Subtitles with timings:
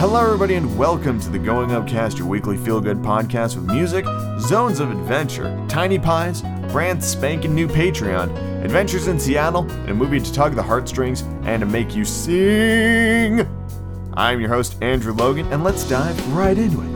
[0.00, 4.06] Hello, everybody, and welcome to the Going Upcast, your weekly feel good podcast with music,
[4.38, 6.40] zones of adventure, tiny pies,
[6.72, 8.34] brand spanking new Patreon,
[8.64, 13.46] adventures in Seattle, and a movie to tug the heartstrings and to make you sing.
[14.14, 16.88] I'm your host, Andrew Logan, and let's dive right into it.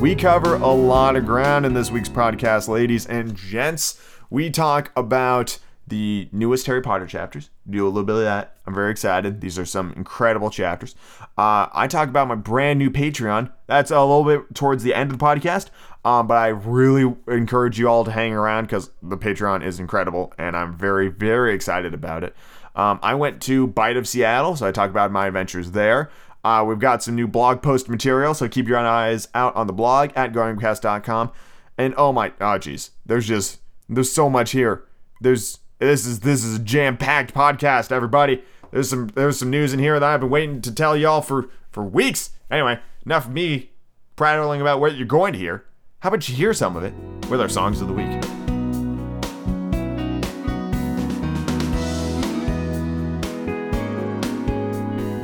[0.00, 4.00] We cover a lot of ground in this week's podcast, ladies and gents.
[4.30, 5.58] We talk about
[5.88, 7.50] the newest Harry Potter chapters.
[7.68, 8.56] Do a little bit of that.
[8.66, 9.40] I'm very excited.
[9.40, 10.96] These are some incredible chapters.
[11.38, 13.52] Uh, I talk about my brand new Patreon.
[13.66, 15.68] That's a little bit towards the end of the podcast,
[16.04, 20.32] um, but I really encourage you all to hang around because the Patreon is incredible,
[20.38, 22.34] and I'm very, very excited about it.
[22.74, 26.10] Um, I went to Bite of Seattle, so I talk about my adventures there.
[26.44, 29.72] Uh, we've got some new blog post material, so keep your eyes out on the
[29.72, 31.32] blog at goingcast.com.
[31.78, 34.84] And oh my, oh geez, there's just there's so much here.
[35.20, 38.42] There's this is this is a jam packed podcast, everybody.
[38.70, 41.48] There's some there's some news in here that I've been waiting to tell y'all for
[41.70, 42.30] for weeks.
[42.50, 43.70] Anyway, enough of me
[44.16, 45.64] prattling about what you're going to hear.
[46.00, 46.94] How about you hear some of it
[47.28, 48.22] with our songs of the week?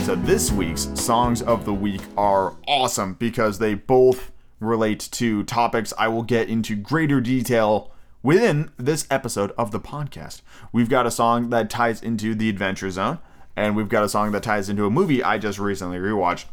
[0.05, 5.95] So this week's songs of the week are awesome because they both relate to topics
[5.97, 10.43] I will get into greater detail within this episode of the podcast.
[10.73, 13.19] We've got a song that ties into the Adventure Zone,
[13.57, 16.45] and we've got a song that ties into a movie I just recently rewatched.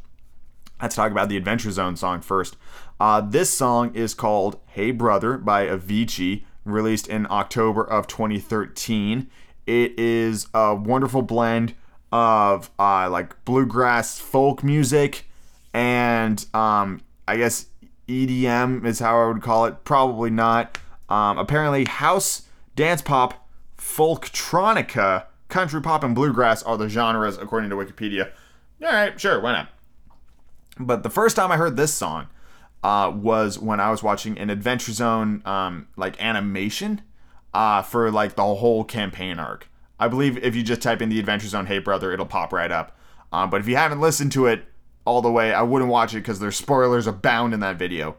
[0.82, 2.56] Let's talk about the Adventure Zone song first.
[3.00, 9.30] Uh, this song is called Hey Brother by Avicii, released in October of 2013.
[9.68, 11.76] It is a wonderful blend
[12.12, 15.26] of uh, like bluegrass folk music
[15.74, 17.68] and um, I guess
[18.08, 19.84] EDM is how I would call it.
[19.84, 20.80] Probably not.
[21.10, 22.44] Um, apparently, house,
[22.76, 28.32] dance pop, folktronica, country pop, and bluegrass are the genres according to Wikipedia.
[28.82, 29.70] All right, sure, why not?
[30.80, 32.28] But the first time I heard this song
[32.84, 37.02] uh, was when I was watching an Adventure Zone um, like animation
[37.54, 39.70] uh, for like the whole campaign arc.
[40.00, 42.72] I believe if you just type in the Adventure Zone Hey Brother, it'll pop right
[42.72, 42.98] up.
[43.34, 44.64] Um, but if you haven't listened to it
[45.04, 48.16] all the way, I wouldn't watch it because there's spoilers abound in that video.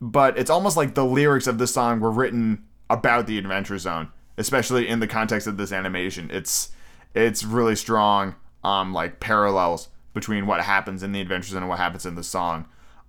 [0.00, 4.08] But it's almost like the lyrics of this song were written about the Adventure Zone,
[4.38, 6.30] especially in the context of this animation.
[6.30, 6.70] It's
[7.14, 11.78] it's really strong, um, like parallels between what happens in the Adventure Zone and what
[11.78, 12.66] happens in the song.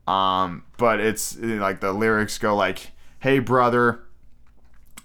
[0.07, 4.01] Um, but it's like the lyrics go like, "Hey brother,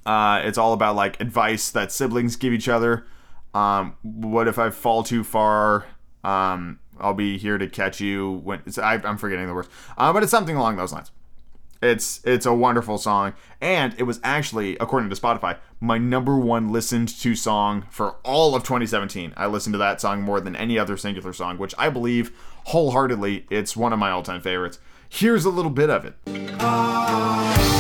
[0.07, 3.07] uh, it's all about like advice that siblings give each other.
[3.55, 5.87] Um, what if I fall too far?
[6.23, 10.23] Um, I'll be here to catch you when I, am forgetting the words, uh, but
[10.23, 11.11] it's something along those lines.
[11.87, 16.73] It's it's a wonderful song, and it was actually, according to Spotify, my number one
[16.73, 19.33] listened to song for all of 2017.
[19.37, 22.33] I listened to that song more than any other singular song, which I believe
[22.65, 24.81] wholeheartedly it's one of my all-time favorites.
[25.09, 26.15] Here's a little bit of it.
[26.27, 27.76] What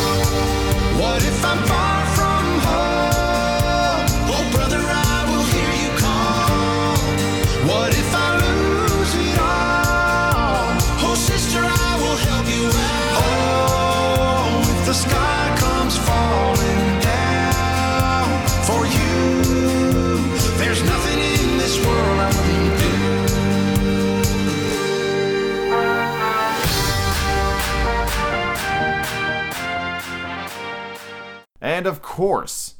[32.16, 32.76] course,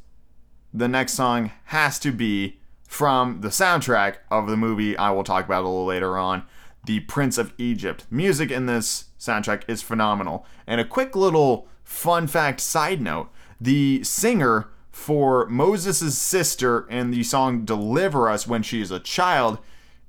[0.72, 2.58] the next song has to be
[2.88, 6.44] from the soundtrack of the movie I will talk about a little later on,
[6.86, 8.06] The Prince of Egypt.
[8.10, 10.46] Music in this soundtrack is phenomenal.
[10.66, 13.28] And a quick little fun fact side note
[13.60, 19.58] the singer for Moses' sister in the song Deliver Us when she is a child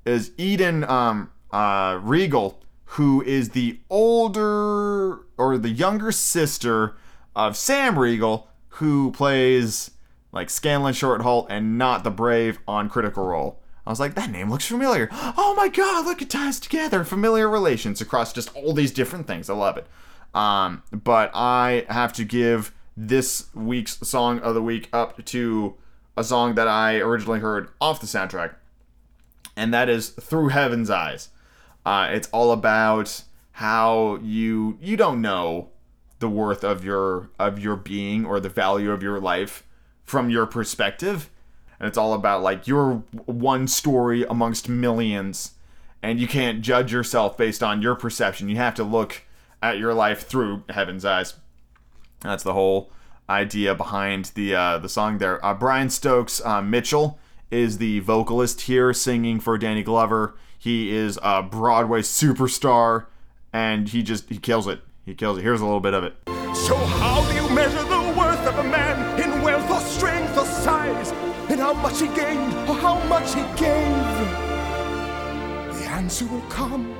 [0.05, 2.61] is Eden um, uh, Riegel,
[2.91, 6.95] who is the older or the younger sister
[7.35, 9.91] of Sam Riegel, who plays
[10.31, 13.59] like Scanlan Shorthalt and not the Brave on Critical Role.
[13.85, 15.09] I was like, that name looks familiar.
[15.39, 17.03] Oh my god, look, it ties together.
[17.03, 19.49] Familiar relations across just all these different things.
[19.49, 19.87] I love it.
[20.35, 25.75] Um, but I have to give this week's song of the week up to
[26.15, 28.55] a song that I originally heard off the soundtrack,
[29.55, 31.29] and that is Through Heaven's Eyes.
[31.85, 35.69] Uh, it's all about how you you don't know
[36.19, 39.63] the worth of your of your being or the value of your life
[40.03, 41.29] from your perspective.
[41.79, 45.53] And it's all about like your one story amongst millions.
[46.01, 48.49] And you can't judge yourself based on your perception.
[48.49, 49.23] You have to look
[49.61, 51.35] at your life through heaven's eyes.
[52.21, 52.91] That's the whole
[53.29, 55.43] idea behind the uh, the song there.
[55.45, 57.19] Uh, brian stokes uh, mitchell
[57.51, 60.35] is the vocalist here singing for Danny Glover.
[60.57, 63.05] He is a Broadway superstar,
[63.53, 64.81] and he just he kills it.
[65.07, 65.41] He kills it.
[65.41, 66.15] Here's a little bit of it.
[66.53, 70.45] So how do you measure the worth of a man in wealth or strength or
[70.45, 71.11] size?
[71.49, 74.17] In how much he gained or how much he gave?
[75.79, 76.93] The answer will come.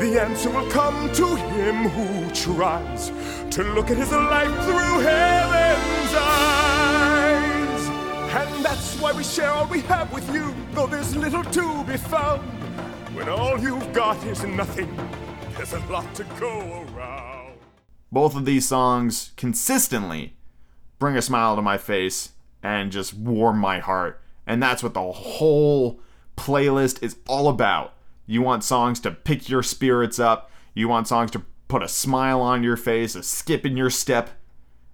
[0.00, 3.10] The answer will come to him who tries
[3.56, 7.88] to look at his life through heaven's eyes.
[8.36, 11.96] And that's why we share all we have with you, though there's little to be
[11.96, 12.42] found.
[13.14, 14.94] When all you've got is nothing,
[15.56, 17.54] there's a lot to go around.
[18.10, 20.36] Both of these songs consistently
[20.98, 22.32] bring a smile to my face
[22.62, 24.20] and just warm my heart.
[24.46, 26.00] And that's what the whole
[26.36, 27.94] playlist is all about.
[28.26, 30.50] You want songs to pick your spirits up.
[30.74, 34.30] You want songs to put a smile on your face, a skip in your step.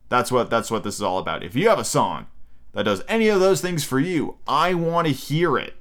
[0.08, 1.42] That's what that's what this is all about.
[1.42, 2.26] If you have a song
[2.72, 5.74] that does any of those things for you, I want to hear it.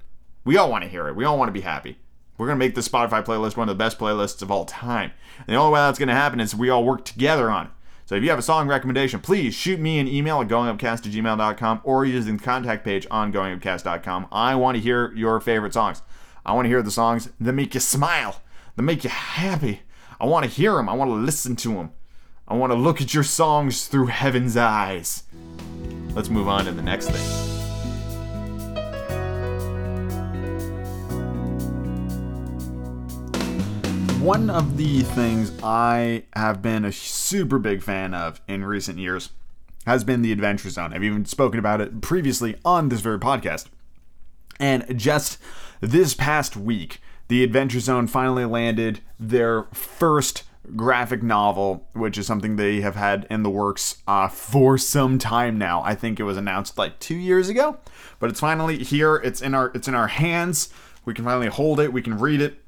[0.44, 1.15] We all want to hear it.
[1.15, 1.97] We all want to be happy.
[2.38, 5.12] We're going to make the Spotify playlist one of the best playlists of all time.
[5.39, 7.72] And the only way that's going to happen is we all work together on it.
[8.06, 11.12] So if you have a song recommendation, please shoot me an email at goingupcast at
[11.12, 14.28] gmail.com or using the contact page on goingupcast.com.
[14.31, 16.01] I want to hear your favorite songs.
[16.45, 18.42] I want to hear the songs that make you smile,
[18.78, 19.81] that make you happy.
[20.22, 20.88] I want to hear them.
[20.88, 21.92] I want to listen to them.
[22.48, 25.24] I want to look at your songs through heaven's eyes.
[26.13, 27.56] Let's move on to the next thing.
[34.27, 39.29] One of the things I have been a super big fan of in recent years
[39.85, 40.94] has been the Adventure Zone.
[40.94, 43.68] I've even spoken about it previously on this very podcast.
[44.59, 45.38] And just
[45.79, 50.44] this past week, the Adventure Zone finally landed their first
[50.75, 55.57] graphic novel, which is something they have had in the works uh, for some time
[55.57, 55.81] now.
[55.83, 57.77] I think it was announced like two years ago,
[58.19, 59.15] but it's finally here.
[59.15, 60.68] It's in our it's in our hands.
[61.06, 61.94] We can finally hold it.
[61.94, 62.62] We can read it.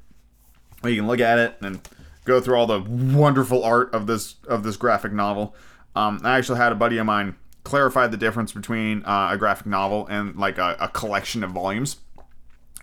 [0.82, 1.80] We can look at it and
[2.24, 5.54] go through all the wonderful art of this of this graphic novel.
[5.94, 9.66] Um, I actually had a buddy of mine clarify the difference between uh, a graphic
[9.66, 11.96] novel and like a, a collection of volumes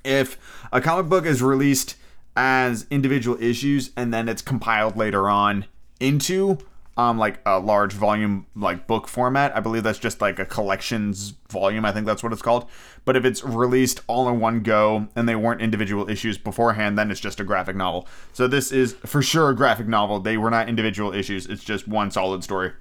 [0.08, 0.38] if
[0.72, 1.96] a comic book is released
[2.36, 5.66] as individual issues and then it's compiled later on
[6.00, 6.58] into
[6.98, 11.36] um like a large volume like book format i believe that's just like a collections
[11.50, 12.68] volume i think that's what it's called
[13.06, 17.10] but if it's released all in one go and they weren't individual issues beforehand then
[17.10, 20.50] it's just a graphic novel so this is for sure a graphic novel they were
[20.50, 22.74] not individual issues it's just one solid story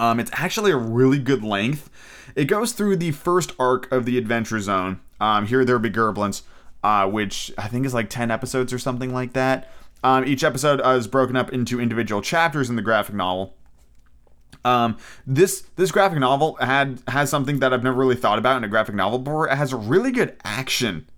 [0.00, 1.90] um, it's actually a really good length.
[2.34, 5.00] It goes through the first arc of the Adventure Zone.
[5.20, 6.40] Um, Here There Be Gerblins,
[6.82, 9.70] uh, which I think is like 10 episodes or something like that.
[10.02, 13.54] Um, each episode uh, is broken up into individual chapters in the graphic novel.
[14.64, 18.64] Um, this this graphic novel had has something that I've never really thought about in
[18.64, 19.48] a graphic novel before.
[19.48, 21.08] It has really good action,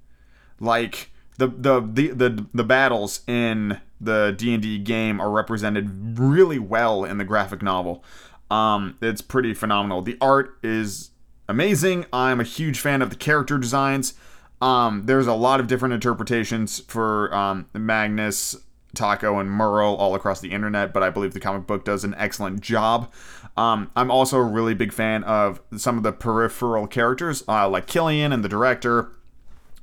[0.61, 6.19] like the the the the, the battles in the D and D game are represented
[6.19, 8.05] really well in the graphic novel.
[8.51, 10.03] Um, it's pretty phenomenal.
[10.03, 11.11] The art is
[11.49, 12.07] amazing.
[12.13, 14.15] I'm a huge fan of the character designs.
[14.61, 18.57] Um, there's a lot of different interpretations for um, Magnus,
[18.95, 22.15] Taako, and Merle all across the internet, but I believe the comic book does an
[22.19, 23.13] excellent job.
[23.57, 27.87] Um, I'm also a really big fan of some of the peripheral characters, uh, like
[27.87, 29.13] Killian and the director,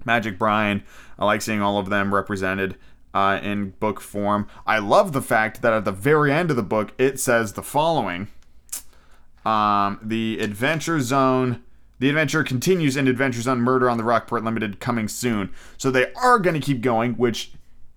[0.05, 0.83] Magic Brian.
[1.17, 2.75] I like seeing all of them represented
[3.13, 4.47] uh, in book form.
[4.65, 7.63] I love the fact that at the very end of the book, it says the
[7.63, 8.27] following
[9.45, 11.63] um, the Adventure Zone.
[11.99, 15.51] The adventure continues in Adventure Zone Murder on the Rockport Limited coming soon.
[15.77, 17.51] So they are going to keep going, which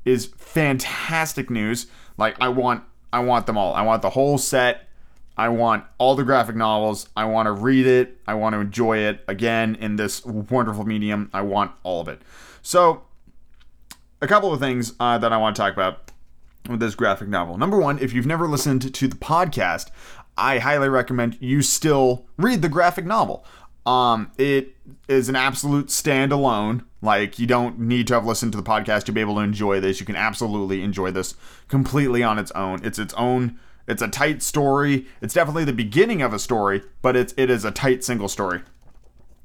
[0.05, 1.87] is fantastic news.
[2.17, 3.75] Like I want I want them all.
[3.75, 4.89] I want the whole set.
[5.37, 7.09] I want all the graphic novels.
[7.17, 8.19] I want to read it.
[8.27, 11.31] I want to enjoy it again in this wonderful medium.
[11.33, 12.21] I want all of it.
[12.61, 13.03] So,
[14.21, 16.11] a couple of things uh, that I want to talk about
[16.69, 17.57] with this graphic novel.
[17.57, 19.91] Number one, if you've never listened to the podcast,
[20.37, 23.45] I highly recommend you still read the graphic novel.
[23.85, 24.77] Um, it
[25.09, 26.85] is an absolute standalone.
[27.01, 29.81] Like you don't need to have listened to the podcast to be able to enjoy
[29.81, 29.99] this.
[29.99, 31.35] You can absolutely enjoy this
[31.69, 32.85] completely on its own.
[32.85, 33.59] It's its own.
[33.89, 35.07] It's a tight story.
[35.21, 38.63] It's definitely the beginning of a story, but it's it is a tight single story.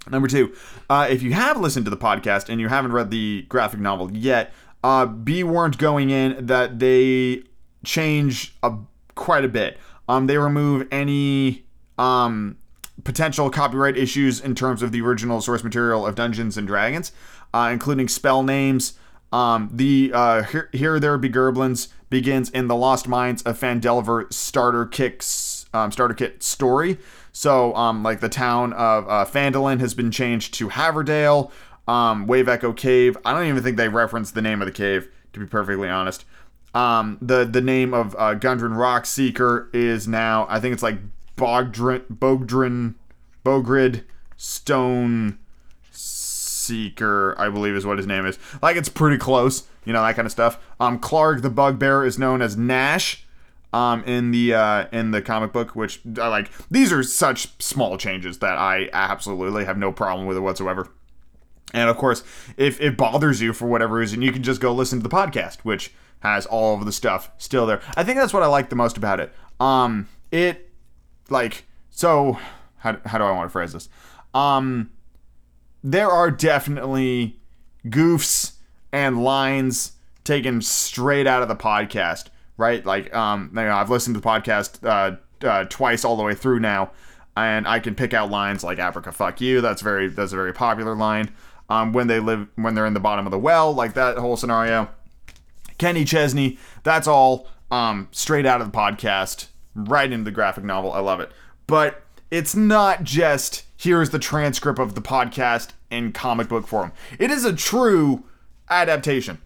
[0.10, 0.56] Number two,
[0.90, 4.12] uh, if you have listened to the podcast and you haven't read the graphic novel
[4.16, 4.54] yet,
[4.84, 7.44] uh, be warned going in that they
[7.84, 8.74] change a,
[9.16, 9.78] quite a bit.
[10.08, 11.66] Um, they remove any
[11.98, 12.58] um,
[13.04, 17.12] potential copyright issues in terms of the original source material of Dungeons and Dragons,
[17.54, 18.94] uh, including spell names.
[19.32, 24.32] Um, the uh, here, here there be Gerblins begins in the Lost Mines of Phandelver
[24.32, 26.98] starter kicks um, starter kit story.
[27.32, 31.52] So, um, like the town of uh, Phandalin has been changed to Haverdale.
[31.88, 33.16] Um, Wave Echo Cave.
[33.24, 36.26] I don't even think they referenced the name of the cave, to be perfectly honest.
[36.74, 40.98] Um, the the name of uh, Gundren Rock Seeker is now I think it's like
[41.38, 42.96] Bogdrin Bogdrin
[43.46, 44.04] Bogrid
[44.36, 45.40] Stone
[45.92, 48.38] Seeker, I believe is what his name is.
[48.62, 50.60] Like it's pretty close, you know that kind of stuff.
[50.80, 53.24] Um, Klarg the Bugbear is known as Nash.
[53.74, 57.98] Um, in the uh, in the comic book, which I like, these are such small
[57.98, 60.90] changes that I absolutely have no problem with it whatsoever.
[61.74, 62.24] And of course,
[62.56, 65.60] if it bothers you for whatever reason, you can just go listen to the podcast,
[65.60, 65.92] which
[66.22, 67.82] has all of the stuff still there.
[67.96, 69.34] I think that's what I like the most about it.
[69.60, 70.67] Um, it
[71.30, 72.40] like so.
[72.80, 73.90] How, how do I want to phrase this?
[74.34, 74.92] Um,
[75.84, 77.40] there are definitely
[77.88, 78.54] goofs
[78.92, 79.94] and lines
[80.24, 82.86] taken straight out of the podcast, right?
[82.86, 86.36] Like, um, you know, I've listened to the podcast uh, uh, twice all the way
[86.36, 86.92] through now,
[87.36, 90.54] and I can pick out lines like "Africa, fuck you." That's very that's a very
[90.54, 91.32] popular line.
[91.70, 94.38] Um, when they live when they're in the bottom of the well, like that whole
[94.38, 94.90] scenario.
[95.78, 100.92] Kenny Chesney, that's all um, straight out of the podcast, right into the graphic novel.
[100.92, 101.32] I love it,
[101.68, 106.92] but it's not just here's the transcript of the podcast in comic book form.
[107.20, 108.24] It is a true
[108.70, 109.40] adaptation.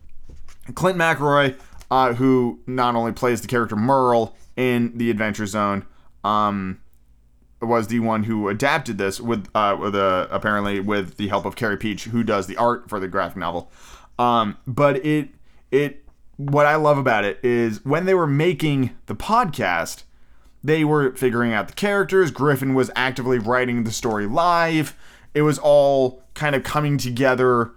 [0.73, 1.59] Clint McElroy,
[1.89, 5.85] uh, who not only plays the character Merle in the Adventure Zone,
[6.23, 6.79] um,
[7.61, 11.55] was the one who adapted this with, uh, with uh, apparently with the help of
[11.55, 13.71] Carey Pietsch, who does the art for the graphic novel.
[14.17, 15.29] Um, but it
[15.71, 16.03] it
[16.37, 20.03] what I love about it is when they were making the podcast,
[20.63, 22.31] they were figuring out the characters.
[22.31, 24.95] Griffin was actively writing the story live.
[25.33, 27.71] It was all kind of coming together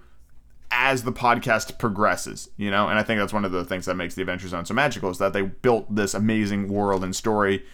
[0.71, 2.89] as the podcast progresses, you know?
[2.89, 5.11] And I think that's one of the things that makes the Adventure Zone so magical
[5.11, 7.65] is that they built this amazing world and story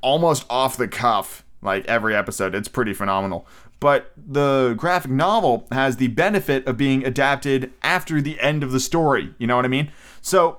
[0.00, 2.54] almost off the cuff, like every episode.
[2.54, 3.46] It's pretty phenomenal.
[3.78, 8.80] But the graphic novel has the benefit of being adapted after the end of the
[8.80, 9.34] story.
[9.38, 9.92] You know what I mean?
[10.22, 10.58] So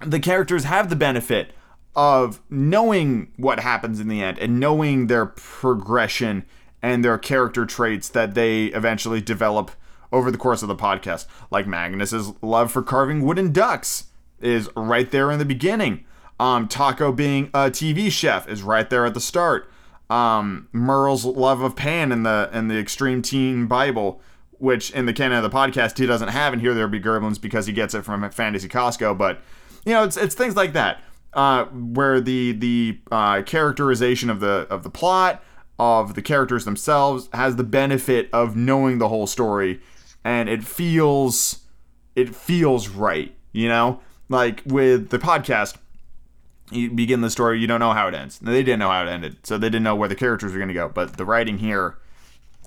[0.00, 1.52] the characters have the benefit
[1.96, 6.44] of knowing what happens in the end and knowing their progression
[6.82, 9.70] and their character traits that they eventually develop
[10.12, 11.26] over the course of the podcast.
[11.50, 14.06] Like Magnus's love for carving wooden ducks
[14.40, 16.04] is right there in the beginning.
[16.38, 19.70] Um, Taako being a TV chef is right there at the start.
[20.10, 24.20] Um, Merle's love of Pan in the in the Extreme Teen Bible,
[24.58, 27.40] which in the canon of the podcast he doesn't have, and here there be Gerblins
[27.40, 29.16] because he gets it from Fantasy Costco.
[29.16, 29.40] But
[29.86, 31.00] you know, it's it's things like that
[31.34, 35.42] uh, where the the uh, characterization of the of the plot
[35.78, 39.80] of the characters themselves has the benefit of knowing the whole story,
[40.24, 41.64] and it feels
[42.14, 43.34] it feels right.
[43.52, 45.76] You know, like with the podcast
[46.70, 48.38] you begin the story, you don't know how it ends.
[48.38, 50.68] They didn't know how it ended, so they didn't know where the characters were going
[50.68, 50.88] to go.
[50.88, 51.98] But the writing here,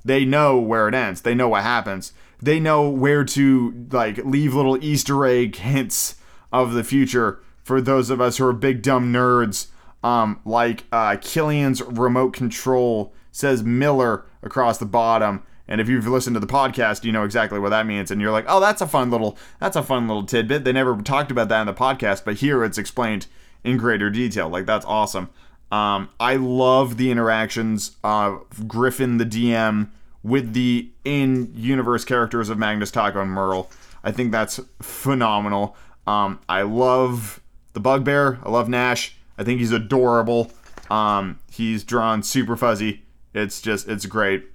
[0.05, 1.21] they know where it ends.
[1.21, 2.13] They know what happens.
[2.41, 6.15] They know where to like leave little Easter egg hints
[6.51, 9.67] of the future for those of us who are big dumb nerds.
[10.01, 15.43] Um, like uh, Killian's remote control says Miller across the bottom.
[15.67, 18.09] And if you've listened to the podcast, you know exactly what that means.
[18.09, 20.63] And you're like, oh, that's a fun little, that's a fun little tidbit.
[20.63, 23.27] They never talked about that in the podcast, but here it's explained
[23.65, 24.47] in greater detail.
[24.47, 25.29] Like that's awesome.
[25.69, 29.89] Um, I love the interactions of Griffin, the DM,
[30.24, 33.69] with the in-universe characters of Magnus, Taako, and Merle.
[34.05, 35.75] I think that's phenomenal.
[36.05, 37.41] Um, I love
[37.77, 38.39] the Bugbear.
[38.41, 39.15] I love Nash.
[39.38, 40.51] I think he's adorable.
[40.89, 43.03] Um, he's drawn super fuzzy.
[43.36, 44.46] It's just it's great.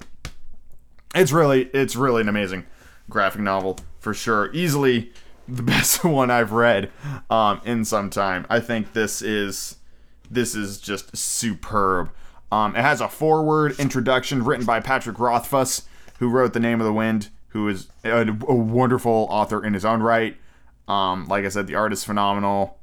[1.15, 2.67] It's really it's really an amazing
[3.09, 4.53] graphic novel for sure.
[4.53, 5.13] Easily
[5.47, 6.91] the best one I've read
[7.31, 8.45] um, in some time.
[8.51, 9.77] I think this is
[10.29, 12.11] this is just superb.
[12.51, 15.83] Um, it has a forward introduction written by Patrick Rothfuss,
[16.19, 19.85] who wrote The Name of the Wind, who is a, a wonderful author in his
[19.85, 20.37] own right.
[20.89, 22.79] Um, like I said, the art is phenomenal.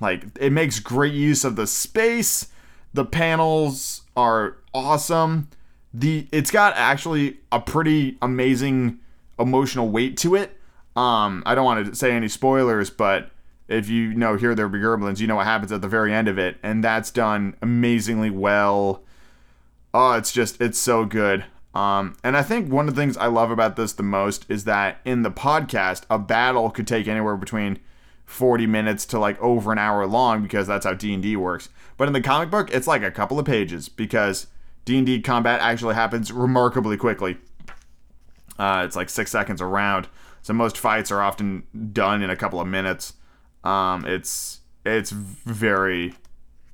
[0.00, 2.48] Like it makes great use of the space.
[2.92, 5.48] The panels are awesome.
[5.92, 8.98] The it's got actually a pretty amazing
[9.38, 10.58] emotional weight to it
[10.96, 13.30] um, I don't want to say any spoilers, but
[13.66, 16.28] if you know Here There Be Gerblins, you know what happens at the very end
[16.28, 19.02] of it, and that's done amazingly well.
[19.92, 21.44] Oh, it's just it's so good.
[21.74, 24.62] Um, and I think one of the things I love about this the most is
[24.64, 27.80] that in the podcast, a battle could take anywhere between
[28.26, 31.68] 40 minutes to like over an hour long because that's how D&D works.
[31.96, 34.46] But in the comic book, it's like a couple of pages because
[34.84, 37.36] D&D combat actually happens remarkably quickly.
[38.58, 40.08] Uh, it's like six seconds around.
[40.42, 43.14] So most fights are often done in a couple of minutes.
[43.62, 46.14] Um, it's it's very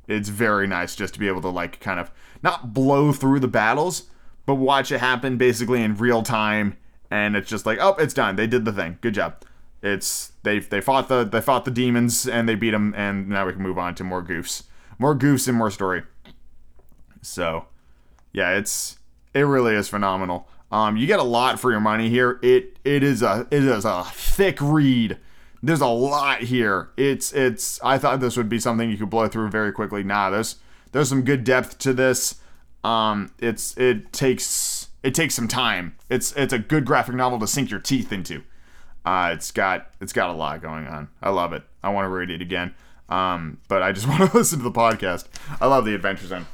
[0.08, 2.10] it's very nice just to be able to like kind of
[2.42, 4.10] not blow through the battles,
[4.44, 6.76] but watch it happen basically in real time,
[7.10, 8.34] and it's just like, oh, it's done.
[8.34, 8.98] They did the thing.
[9.00, 9.44] Good job.
[9.82, 13.46] It's they they fought the they fought the demons and they beat them, and now
[13.46, 14.64] we can move on to more goofs,
[14.98, 16.02] more goofs and more story.
[17.22, 17.66] So,
[18.32, 18.98] yeah, it's
[19.34, 20.48] it really is phenomenal.
[20.72, 22.38] Um, you get a lot for your money here.
[22.42, 25.18] It it is a it is a thick read.
[25.62, 26.90] There's a lot here.
[26.96, 27.80] It's it's.
[27.82, 30.02] I thought this would be something you could blow through very quickly.
[30.02, 30.56] Nah, there's
[30.92, 32.36] there's some good depth to this.
[32.84, 35.96] Um, it's it takes it takes some time.
[36.08, 38.42] It's it's a good graphic novel to sink your teeth into.
[39.04, 41.08] Uh, it's got it's got a lot going on.
[41.22, 41.62] I love it.
[41.82, 42.74] I want to read it again.
[43.08, 45.26] Um, but I just want to listen to the podcast.
[45.60, 46.46] I love the Adventure Zone.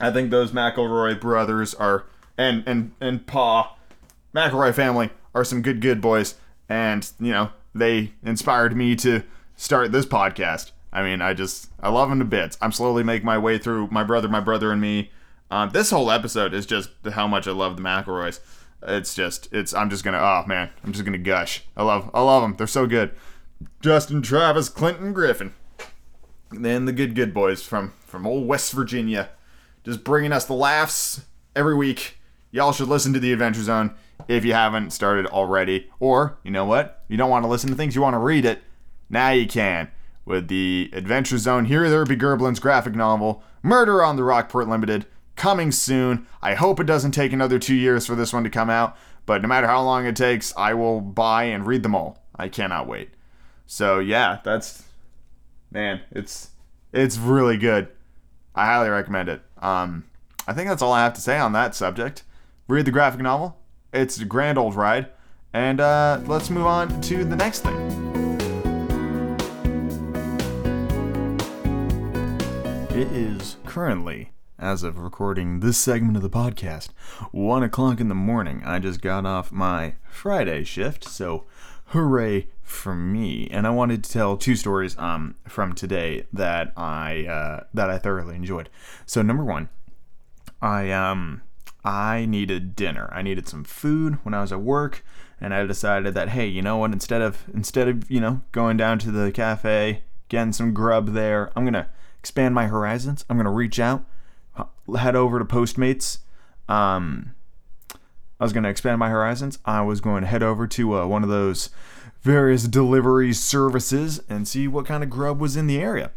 [0.00, 2.06] I think those McElroy brothers are
[2.38, 3.76] and and and Pa
[4.34, 6.34] McElroy family are some good good boys,
[6.68, 9.22] and you know they inspired me to
[9.56, 10.72] start this podcast.
[10.92, 12.56] I mean, I just I love them to bits.
[12.60, 15.10] I'm slowly making my way through my brother, my brother, and me.
[15.50, 18.40] Um, this whole episode is just how much I love the McElroys.
[18.82, 21.64] It's just it's I'm just gonna oh man I'm just gonna gush.
[21.76, 22.56] I love I love them.
[22.56, 23.12] They're so good.
[23.80, 25.52] Justin, Travis, Clinton, Griffin,
[26.50, 29.30] and then the good good boys from from old West Virginia,
[29.84, 32.18] just bringing us the laughs every week.
[32.50, 33.94] Y'all should listen to the Adventure Zone
[34.28, 35.88] if you haven't started already.
[36.00, 37.04] Or you know what?
[37.08, 38.62] You don't want to listen to things, you want to read it.
[39.08, 39.90] Now you can
[40.24, 41.66] with the Adventure Zone.
[41.66, 45.06] Here there be Gerblin's graphic novel, Murder on the Rockport Limited
[45.40, 46.26] coming soon.
[46.42, 48.94] I hope it doesn't take another two years for this one to come out,
[49.24, 52.22] but no matter how long it takes, I will buy and read them all.
[52.36, 53.08] I cannot wait.
[53.66, 54.84] So yeah, that's
[55.70, 56.50] man, it's
[56.92, 57.88] it's really good.
[58.54, 59.40] I highly recommend it.
[59.62, 60.04] Um,
[60.46, 62.22] I think that's all I have to say on that subject.
[62.68, 63.56] Read the graphic novel.
[63.94, 65.08] It's a grand old ride.
[65.54, 67.76] And uh, let's move on to the next thing.
[72.90, 74.29] It is currently
[74.60, 76.90] as of recording this segment of the podcast,
[77.32, 78.62] 1 o'clock in the morning.
[78.64, 81.46] I just got off my Friday shift, so
[81.86, 83.48] hooray for me.
[83.50, 87.98] And I wanted to tell two stories um, from today that I uh, that I
[87.98, 88.68] thoroughly enjoyed.
[89.06, 89.70] So number one,
[90.60, 91.42] I um
[91.82, 93.08] I needed dinner.
[93.12, 95.02] I needed some food when I was at work,
[95.40, 96.92] and I decided that hey, you know what?
[96.92, 101.50] Instead of instead of you know going down to the cafe, getting some grub there,
[101.56, 103.24] I'm gonna expand my horizons.
[103.30, 104.04] I'm gonna reach out
[104.98, 106.18] head over to Postmates.
[106.68, 107.34] Um,
[108.38, 109.58] I was going to expand my horizons.
[109.64, 111.70] I was going to head over to uh, one of those
[112.22, 116.10] various delivery services and see what kind of grub was in the area.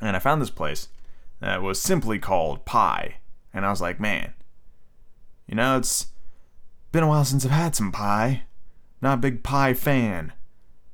[0.00, 0.88] And I found this place
[1.40, 3.16] that was simply called Pie.
[3.52, 4.34] And I was like, man,
[5.46, 6.08] you know, it's
[6.92, 8.42] been a while since I've had some pie.
[9.00, 10.32] Not a big pie fan.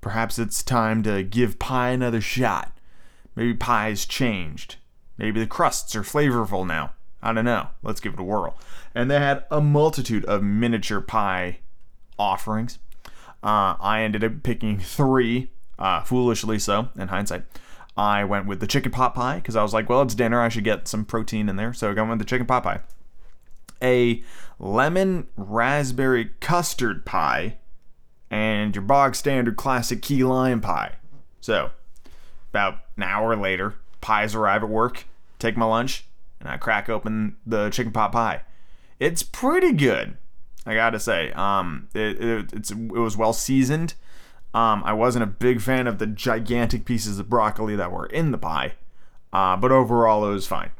[0.00, 2.76] Perhaps it's time to give pie another shot.
[3.34, 4.76] Maybe pie's changed.
[5.16, 6.92] Maybe the crusts are flavorful now.
[7.22, 7.68] I don't know.
[7.82, 8.56] Let's give it a whirl.
[8.94, 11.60] And they had a multitude of miniature pie
[12.18, 12.78] offerings.
[13.42, 17.44] Uh, I ended up picking three, uh, foolishly so, in hindsight.
[17.96, 20.40] I went with the chicken pot pie because I was like, well, it's dinner.
[20.40, 21.72] I should get some protein in there.
[21.72, 22.80] So I went with the chicken pot pie.
[23.82, 24.22] A
[24.58, 27.58] lemon raspberry custard pie
[28.30, 30.92] and your bog standard classic key lime pie.
[31.40, 31.70] So,
[32.50, 35.06] about an hour later, pies arrive at work,
[35.38, 36.04] take my lunch,
[36.38, 38.42] and I crack open the chicken pot pie.
[39.00, 40.18] It's pretty good,
[40.66, 41.32] I gotta say.
[41.32, 43.94] Um, it, it, it's, it was well seasoned.
[44.52, 48.30] Um, I wasn't a big fan of the gigantic pieces of broccoli that were in
[48.30, 48.74] the pie,
[49.32, 50.70] uh, but overall it was fine.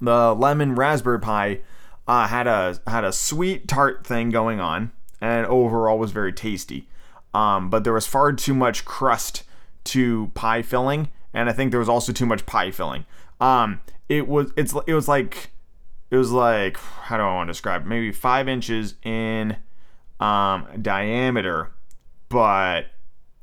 [0.00, 1.60] The lemon raspberry pie
[2.08, 6.88] uh, had a had a sweet tart thing going on, and overall was very tasty.
[7.34, 9.42] Um, but there was far too much crust
[9.84, 13.04] to pie filling, and I think there was also too much pie filling.
[13.40, 15.50] Um, it was it's it was like
[16.10, 17.86] it was like how do I want to describe it?
[17.88, 19.56] Maybe five inches in
[20.20, 21.72] um, diameter,
[22.28, 22.86] but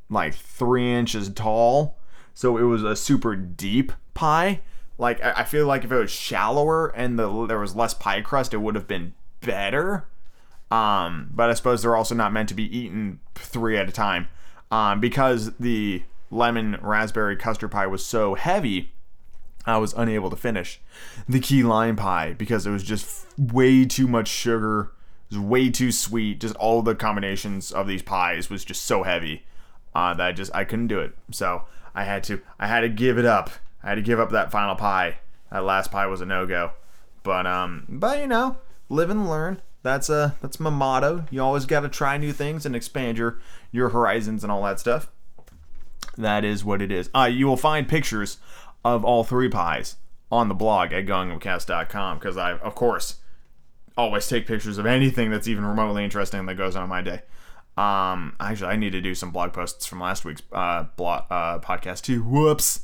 [0.10, 1.98] like three inches tall.
[2.34, 4.62] So it was a super deep pie.
[4.98, 8.54] Like I feel like if it was shallower and the there was less pie crust,
[8.54, 10.08] it would have been better.
[10.70, 14.30] Um, but I suppose they're also not meant to be eaten three at a time.
[14.70, 18.94] Um, because the lemon raspberry custard pie was so heavy,
[19.66, 20.80] I was unable to finish
[21.30, 24.92] the key lime pie because it was just way too much sugar.
[25.30, 26.40] It was way too sweet.
[26.40, 29.44] Just all the combinations of these pies was just so heavy
[29.94, 31.16] uh, that I just I couldn't do it.
[31.32, 33.52] So I had to I had to give it up.
[33.84, 35.18] I had to give up that final pie.
[35.52, 36.72] That last pie was a no go.
[37.24, 38.58] But um, but you know,
[38.90, 39.62] live and learn.
[39.84, 41.26] That's a uh, that's my motto.
[41.30, 43.38] You always got to try new things and expand your
[43.72, 45.12] your horizons and all that stuff
[46.18, 47.10] that is what it is.
[47.16, 48.38] Uh, you will find pictures
[48.84, 49.98] of all three pies
[50.32, 53.18] on the blog at goingupcast.com because I, of course,
[53.98, 57.22] always take pictures of anything that's even remotely interesting that goes on my day.
[57.78, 61.60] Um, actually, I need to do some blog posts from last week's uh, blog, uh,
[61.60, 62.24] podcast too.
[62.24, 62.82] Whoops.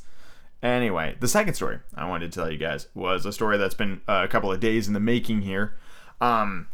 [0.62, 4.00] Anyway, the second story I wanted to tell you guys was a story that's been
[4.08, 5.76] uh, a couple of days in the making here.
[6.20, 6.66] Um,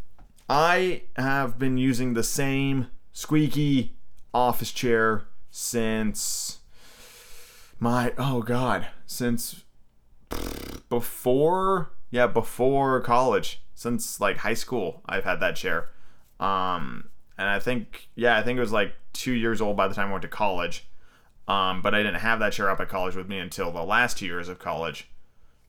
[0.48, 3.96] I have been using the same squeaky
[4.32, 5.24] office chair
[5.56, 6.58] since
[7.78, 9.62] my oh god since
[10.88, 15.90] before yeah before college since like high school I've had that chair.
[16.40, 19.94] Um and I think yeah I think it was like two years old by the
[19.94, 20.88] time I went to college.
[21.46, 24.18] Um but I didn't have that chair up at college with me until the last
[24.18, 25.08] two years of college.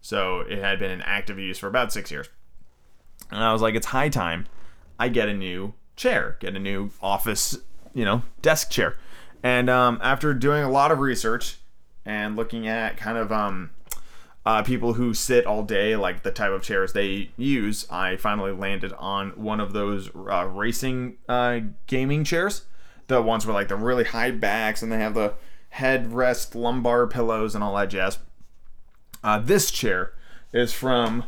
[0.02, 2.28] So it had been in active use for about six years.
[3.30, 4.48] And I was like it's high time
[5.00, 7.60] I get a new chair get a new office
[7.94, 8.98] you know desk chair
[9.46, 11.60] and um, after doing a lot of research
[12.04, 13.70] and looking at kind of um,
[14.44, 18.54] uh, people who sit all day, like the type of chairs they use, I finally
[18.54, 22.64] landed on one of those uh, racing uh, gaming chairs.
[23.06, 25.36] The ones with like the really high backs and they have the
[25.76, 28.18] headrest, lumbar pillows, and all that jazz.
[29.24, 30.14] Uh, this chair
[30.54, 31.26] is from.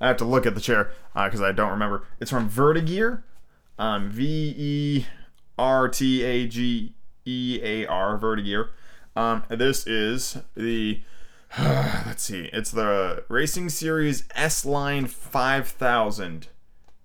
[0.00, 2.04] I have to look at the chair because I don't remember.
[2.20, 3.24] It's from Vertagear.
[3.80, 5.06] Um, v E
[5.58, 8.70] R T A G E A R Vertagear.
[9.14, 11.02] Um, this is the
[11.58, 16.48] let's see, it's the Racing Series S Line 5000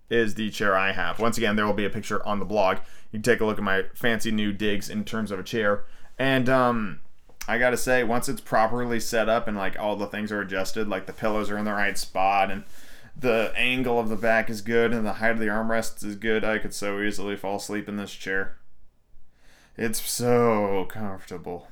[0.09, 1.19] is the chair I have.
[1.19, 2.77] Once again, there will be a picture on the blog.
[3.11, 5.83] You can take a look at my fancy new digs in terms of a chair.
[6.17, 7.01] And um,
[7.45, 10.87] I gotta say, once it's properly set up and like all the things are adjusted,
[10.87, 12.63] like the pillows are in the right spot and
[13.19, 16.45] the angle of the back is good and the height of the armrests is good,
[16.45, 18.57] I could so easily fall asleep in this chair.
[19.77, 21.67] It's so comfortable.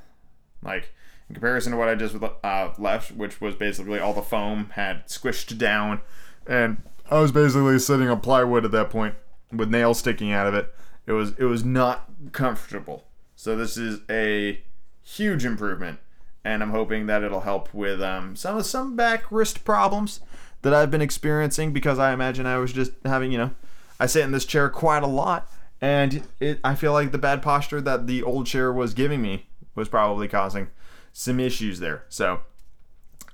[0.62, 0.94] Like,
[1.28, 5.08] in comparison to what I just uh, left, which was basically all the foam had
[5.08, 6.02] squished down,
[6.46, 9.16] and I was basically sitting on plywood at that point
[9.52, 10.74] with nails sticking out of it.
[11.08, 13.06] It was it was not comfortable.
[13.36, 14.62] So this is a
[15.04, 16.00] huge improvement,
[16.44, 20.20] and I'm hoping that it'll help with um, some some back wrist problems
[20.62, 23.52] that I've been experiencing because I imagine I was just having you know
[24.00, 25.52] I sit in this chair quite a lot
[25.86, 29.46] and it I feel like the bad posture that the old chair was giving me
[29.76, 30.70] was probably causing
[31.14, 32.06] some issues there.
[32.10, 32.40] So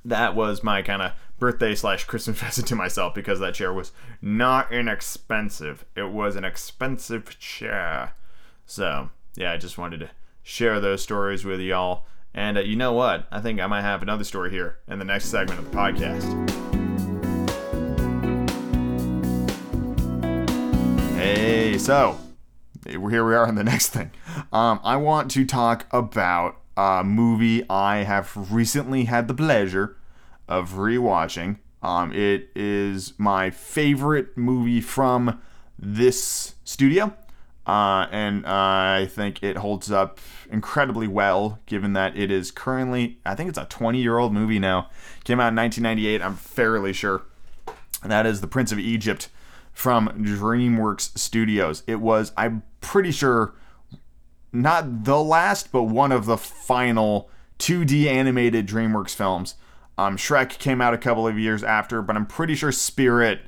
[0.03, 3.93] that was my kind of birthday slash Christmas present to myself because that chair was
[4.21, 5.85] not inexpensive.
[5.95, 8.15] It was an expensive chair.
[8.65, 10.09] So yeah, I just wanted to
[10.43, 12.05] share those stories with y'all.
[12.33, 13.27] And uh, you know what?
[13.31, 16.27] I think I might have another story here in the next segment of the podcast.
[21.15, 22.17] Hey, so
[22.85, 24.11] here we are on the next thing.
[24.51, 29.97] Um, I want to talk about a movie I have recently had the pleasure
[30.47, 31.57] of rewatching.
[31.83, 35.41] Um, it is my favorite movie from
[35.77, 37.13] this studio.
[37.65, 43.19] Uh, and uh, I think it holds up incredibly well, given that it is currently,
[43.25, 44.89] I think it's a 20 year old movie now.
[45.23, 47.23] Came out in 1998, I'm fairly sure.
[48.01, 49.29] And that is The Prince of Egypt
[49.73, 51.83] from DreamWorks Studios.
[51.85, 53.53] It was, I'm pretty sure,
[54.51, 59.55] not the last, but one of the final 2D animated DreamWorks films.
[59.97, 63.41] Um, Shrek came out a couple of years after, but I'm pretty sure Spirit,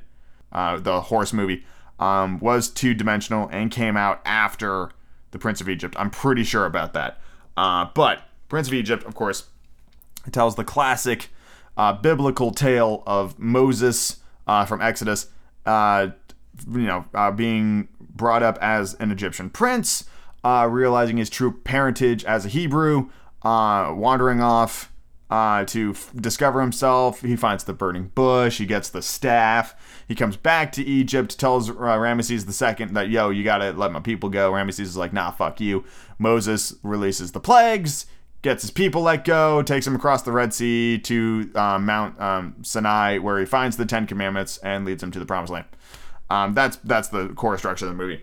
[0.52, 1.64] uh, the horse movie,
[1.98, 4.90] um, was two dimensional and came out after
[5.32, 5.94] The Prince of Egypt.
[5.98, 7.18] I'm pretty sure about that.
[7.56, 9.48] Uh, but Prince of Egypt, of course,
[10.30, 11.28] tells the classic
[11.76, 15.28] uh, biblical tale of Moses uh, from Exodus,
[15.66, 16.08] uh,
[16.70, 20.04] you know, uh, being brought up as an Egyptian prince
[20.44, 23.08] uh, realizing his true parentage as a Hebrew,
[23.42, 24.92] uh, wandering off
[25.30, 27.22] uh, to f- discover himself.
[27.22, 28.58] He finds the burning bush.
[28.58, 29.74] He gets the staff.
[30.06, 33.90] He comes back to Egypt, tells uh, Ramesses II that, yo, you got to let
[33.90, 34.52] my people go.
[34.52, 35.84] Ramesses is like, nah, fuck you.
[36.18, 38.04] Moses releases the plagues,
[38.42, 42.56] gets his people let go, takes him across the Red Sea to uh, Mount um,
[42.62, 45.66] Sinai, where he finds the Ten Commandments and leads him to the Promised Land.
[46.30, 48.22] Um, that's that's the core structure of the movie.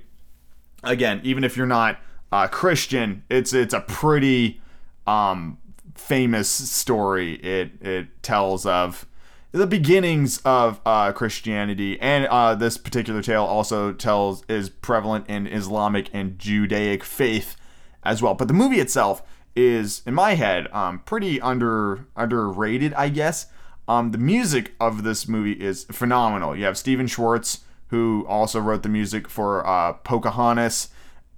[0.83, 1.99] Again, even if you're not
[2.31, 4.61] uh, Christian, it's it's a pretty
[5.05, 5.57] um,
[5.95, 7.35] famous story.
[7.35, 9.05] It it tells of
[9.51, 15.45] the beginnings of uh, Christianity, and uh, this particular tale also tells is prevalent in
[15.45, 17.55] Islamic and Judaic faith
[18.03, 18.33] as well.
[18.33, 19.21] But the movie itself
[19.55, 23.47] is, in my head, um, pretty under underrated, I guess.
[23.87, 26.55] Um, the music of this movie is phenomenal.
[26.55, 27.59] You have Stephen Schwartz,
[27.91, 30.89] who also wrote the music for uh, Pocahontas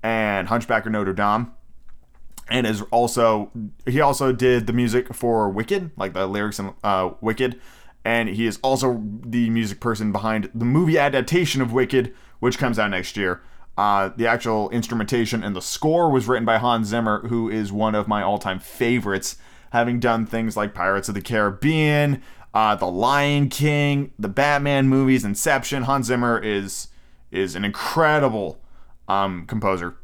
[0.02, 1.52] and Hunchback of Notre Dame.
[2.50, 3.52] and is also
[3.86, 7.60] he also did the music for Wicked, like the lyrics in uh, Wicked,
[8.06, 12.78] and he is also the music person behind the movie adaptation of Wicked, which comes
[12.78, 13.42] out next year.
[13.78, 17.96] Uh, the actual instrumentation and the score was written by Hans Zimmer, who is one
[17.96, 19.38] of my all-time favorites,
[19.72, 22.22] having done things like Pirates of the Caribbean,
[22.54, 25.84] uh, The Lion King, the Batman movies, Inception.
[25.84, 26.90] Hans Zimmer is
[27.32, 28.62] is an incredible
[29.08, 29.96] um, composer,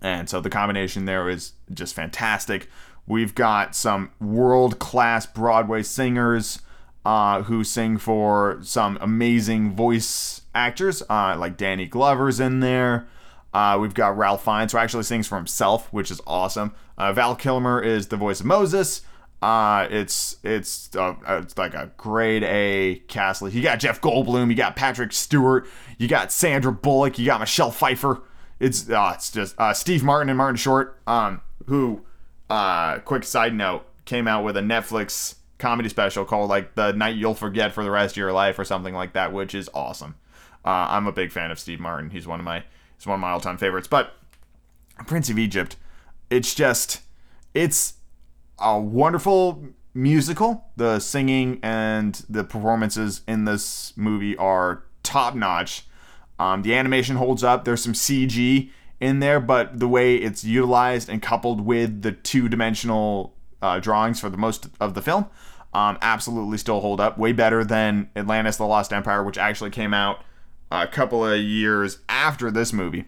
[0.00, 2.68] and so the combination there is just fantastic.
[3.08, 6.60] We've got some world-class Broadway singers
[7.04, 13.06] uh, who sing for some amazing voice actors, uh, like Danny Glover's in there.
[13.54, 16.74] Uh, we've got Ralph Fiennes, who actually sings for himself, which is awesome.
[16.98, 19.02] Uh, Val Kilmer is the voice of Moses.
[19.42, 23.42] Uh, it's it's uh, it's like a grade A cast.
[23.42, 25.66] You got Jeff Goldblum, you got Patrick Stewart,
[25.98, 28.22] you got Sandra Bullock, you got Michelle Pfeiffer.
[28.58, 32.04] It's uh, it's just uh, Steve Martin and Martin Short, um, who,
[32.48, 37.16] uh, quick side note, came out with a Netflix comedy special called like the night
[37.16, 40.14] you'll forget for the rest of your life or something like that, which is awesome.
[40.64, 42.10] Uh, I'm a big fan of Steve Martin.
[42.10, 42.64] He's one of my
[42.96, 43.86] he's one of my all time favorites.
[43.86, 44.14] But
[45.06, 45.76] Prince of Egypt,
[46.30, 47.02] it's just
[47.52, 47.94] it's
[48.58, 49.64] a wonderful
[49.94, 50.66] musical.
[50.76, 55.86] The singing and the performances in this movie are top notch.
[56.38, 57.64] Um, the animation holds up.
[57.64, 62.48] There's some CG in there, but the way it's utilized and coupled with the two
[62.48, 65.26] dimensional uh, drawings for the most of the film
[65.76, 67.18] um, absolutely still hold up.
[67.18, 70.24] Way better than Atlantis: The Lost Empire, which actually came out
[70.70, 73.04] a couple of years after this movie,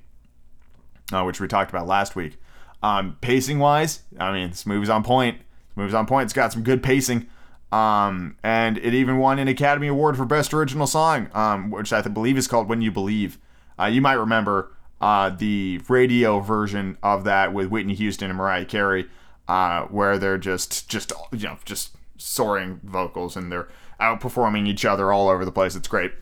[1.10, 2.38] uh, which we talked about last week.
[2.82, 5.38] Um, pacing wise, I mean, this movie's on point.
[5.38, 6.24] This movie's on point.
[6.24, 7.26] It's got some good pacing.
[7.70, 12.00] Um, and it even won an Academy Award for Best Original Song, um, which I
[12.02, 13.38] believe is called When You Believe.
[13.78, 18.64] Uh, you might remember uh, the radio version of that with Whitney Houston and Mariah
[18.64, 19.06] Carey,
[19.48, 23.68] uh, where they're just, just, you know, just soaring vocals and they're
[24.00, 25.76] outperforming each other all over the place.
[25.76, 26.12] It's great.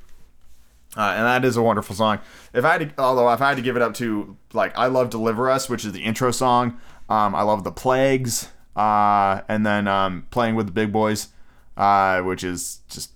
[0.97, 2.19] Uh, and that is a wonderful song.
[2.55, 4.87] If I had to, although if I had to give it up to like I
[4.87, 6.81] love "Deliver Us," which is the intro song.
[7.09, 11.29] Um, I love "The Plagues," uh, and then um, "Playing with the Big Boys,"
[11.77, 13.13] uh, which is just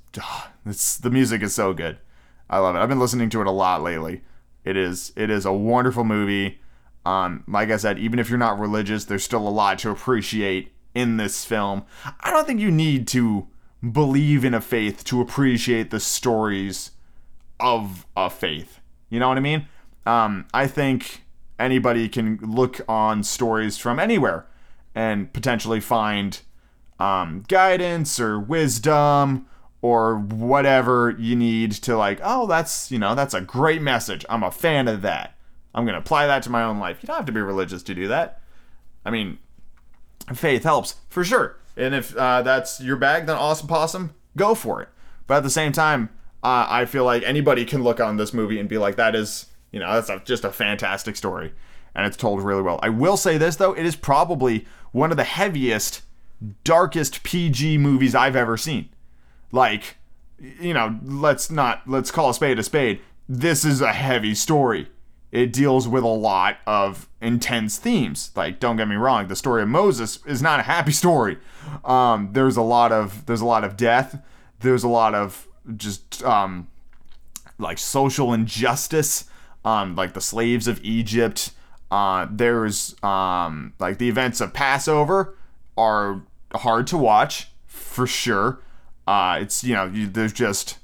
[0.66, 1.99] it's the music is so good.
[2.49, 2.81] I love it.
[2.81, 4.23] I've been listening to it a lot lately.
[4.64, 6.61] It is it is a wonderful movie.
[7.07, 10.73] Um, like I said, even if you're not religious, there's still a lot to appreciate
[10.95, 11.85] in this film.
[12.21, 13.49] I don't think you need to
[13.90, 16.90] believe in a faith to appreciate the stories
[17.61, 18.81] of a faith.
[19.09, 19.66] You know what I mean?
[20.07, 21.25] Um, I think
[21.59, 24.46] anybody can look on stories from anywhere
[24.94, 26.40] and potentially find
[26.99, 29.46] um, guidance or wisdom
[29.83, 34.25] or whatever you need to like oh that's you know that's a great message.
[34.29, 35.37] I'm a fan of that.
[35.75, 36.99] I'm going to apply that to my own life.
[37.03, 38.40] You don't have to be religious to do that.
[39.05, 39.38] I mean
[40.35, 41.57] faith helps for sure.
[41.77, 44.88] And if uh, that's your bag then awesome possum go for it.
[45.27, 46.11] But at the same time
[46.42, 49.46] uh, I feel like anybody can look on this movie and be like, that is,
[49.72, 51.53] you know, that's a, just a fantastic story.
[51.94, 52.81] And it's told really well.
[52.83, 56.03] I will say this, though, it is probably one of the heaviest,
[56.64, 58.88] darkest PG movies I've ever seen.
[59.53, 59.96] Like,
[60.38, 63.00] you know, let's not, let's call a spade a spade.
[63.29, 64.88] This is a heavy story.
[65.31, 68.33] It deals with a lot of intense themes.
[68.35, 71.38] Like, don't get me wrong, the story of Moses is not a happy story.
[71.85, 74.22] Um, there's a lot of, there's a lot of death.
[74.61, 76.68] There's a lot of just um,
[77.59, 79.24] like social injustice,
[79.64, 81.52] um, like the slaves of Egypt.
[81.90, 85.37] Uh, there's um, like the events of Passover
[85.76, 86.22] are
[86.54, 88.61] hard to watch for sure.
[89.06, 90.78] Uh, it's you know you, there's just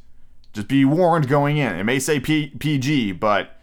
[0.53, 1.77] just be warned going in.
[1.77, 3.61] It may say P- PG, but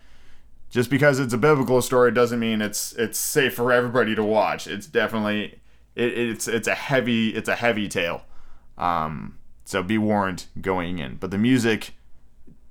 [0.69, 4.67] just because it's a biblical story doesn't mean it's it's safe for everybody to watch.
[4.67, 5.59] It's definitely
[5.95, 8.23] it, it's it's a heavy it's a heavy tale.
[8.77, 11.15] Um, so be warned going in.
[11.15, 11.93] But the music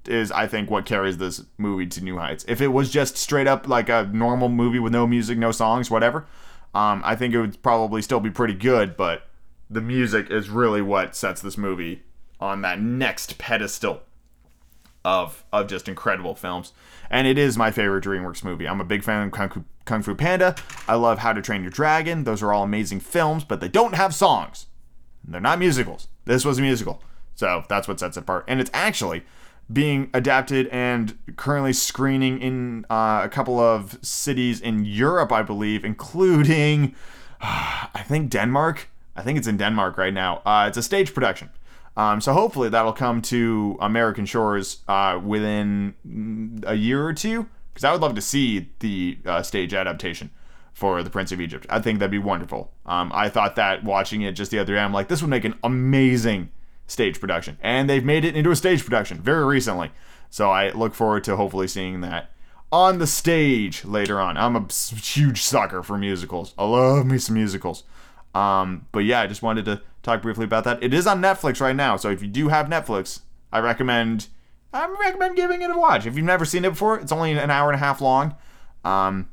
[0.06, 2.44] is, I think, what carries this movie to new heights.
[2.48, 5.90] If it was just straight up like a normal movie with no music, no songs,
[5.90, 6.26] whatever,
[6.74, 8.96] um, I think it would probably still be pretty good.
[8.96, 9.28] But
[9.70, 12.02] the music is really what sets this movie
[12.40, 14.02] on that next pedestal
[15.04, 16.72] of of just incredible films.
[17.10, 18.66] And it is my favorite DreamWorks movie.
[18.66, 20.54] I'm a big fan of Kung Fu, Kung Fu Panda.
[20.88, 22.24] I love How to Train Your Dragon.
[22.24, 24.66] Those are all amazing films, but they don't have songs.
[25.24, 26.08] They're not musicals.
[26.24, 27.02] This was a musical.
[27.34, 28.44] So that's what sets it apart.
[28.46, 29.24] And it's actually
[29.72, 35.84] being adapted and currently screening in uh, a couple of cities in Europe, I believe,
[35.84, 36.94] including,
[37.40, 38.88] uh, I think, Denmark.
[39.14, 40.42] I think it's in Denmark right now.
[40.44, 41.50] Uh, it's a stage production.
[41.96, 47.84] Um, so hopefully that'll come to American shores uh, within a year or two, because
[47.84, 50.30] I would love to see the uh, stage adaptation.
[50.82, 51.64] For the Prince of Egypt.
[51.70, 52.72] I think that'd be wonderful.
[52.86, 55.44] Um, I thought that watching it just the other day, I'm like, this would make
[55.44, 56.50] an amazing
[56.88, 59.92] stage production, and they've made it into a stage production very recently.
[60.28, 62.32] So I look forward to hopefully seeing that
[62.72, 64.36] on the stage later on.
[64.36, 66.52] I'm a huge sucker for musicals.
[66.58, 67.84] I love me some musicals.
[68.34, 70.82] Um, but yeah, I just wanted to talk briefly about that.
[70.82, 73.20] It is on Netflix right now, so if you do have Netflix,
[73.52, 74.26] I recommend
[74.72, 76.06] I recommend giving it a watch.
[76.06, 78.34] If you've never seen it before, it's only an hour and a half long.
[78.84, 79.28] Um,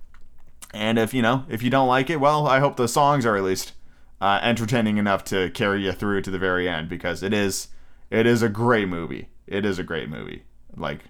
[0.74, 3.36] and if you know if you don't like it, well, I hope the songs are
[3.36, 3.74] at least
[4.22, 7.70] uh, entertaining enough to carry you through to the very end because it is
[8.10, 9.30] it is a great movie.
[9.48, 10.44] It is a great movie.
[10.76, 11.06] Like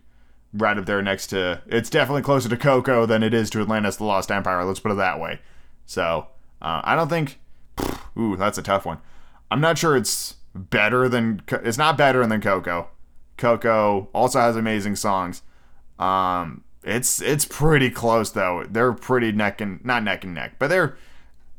[0.53, 3.97] right up there next to it's definitely closer to Coco than it is to Atlantis:
[3.97, 4.63] The Lost Empire.
[4.63, 5.39] Let's put it that way.
[5.85, 6.27] So
[6.61, 7.39] uh, I don't think.
[8.17, 8.99] Ooh, that's a tough one.
[9.49, 12.89] I'm not sure it's better than it's not better than Coco.
[13.37, 15.41] Coco also has amazing songs.
[15.97, 18.65] Um, it's it's pretty close though.
[18.69, 20.97] They're pretty neck and not neck and neck, but they're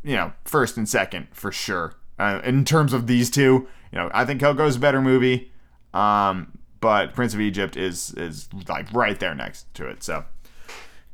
[0.02, 1.94] you know first and second for sure.
[2.18, 5.50] Uh, in terms of these two, you know, I think Coco's a better movie.
[5.94, 10.02] Um, but Prince of Egypt is is like right there next to it.
[10.02, 10.24] So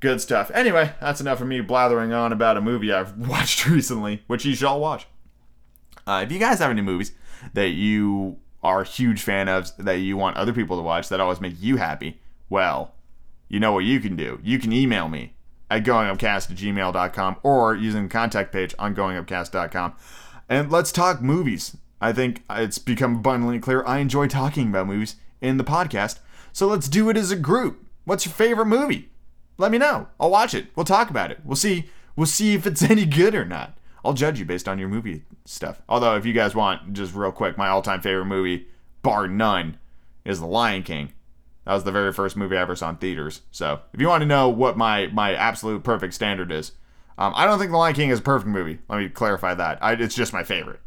[0.00, 0.50] good stuff.
[0.54, 4.54] Anyway, that's enough of me blathering on about a movie I've watched recently, which you
[4.54, 5.06] should all watch.
[6.06, 7.12] Uh, if you guys have any movies
[7.54, 11.20] that you are a huge fan of, that you want other people to watch, that
[11.20, 12.94] always make you happy, well,
[13.48, 14.40] you know what you can do.
[14.42, 15.34] You can email me
[15.70, 19.94] at goingupcast at gmail.com or using the contact page on goingupcast.com.
[20.48, 21.76] And let's talk movies.
[22.00, 26.18] I think it's become abundantly clear I enjoy talking about movies in the podcast.
[26.52, 27.84] So let's do it as a group.
[28.04, 29.10] What's your favorite movie?
[29.58, 30.08] Let me know.
[30.20, 30.68] I'll watch it.
[30.76, 31.40] We'll talk about it.
[31.44, 31.90] We'll see.
[32.14, 33.76] We'll see if it's any good or not.
[34.04, 35.82] I'll judge you based on your movie stuff.
[35.88, 38.68] Although, if you guys want, just real quick, my all-time favorite movie,
[39.02, 39.78] bar none,
[40.24, 41.12] is The Lion King.
[41.66, 43.42] That was the very first movie I ever saw in theaters.
[43.50, 46.72] So, if you want to know what my my absolute perfect standard is,
[47.18, 48.78] um, I don't think The Lion King is a perfect movie.
[48.88, 49.82] Let me clarify that.
[49.82, 50.80] I, it's just my favorite.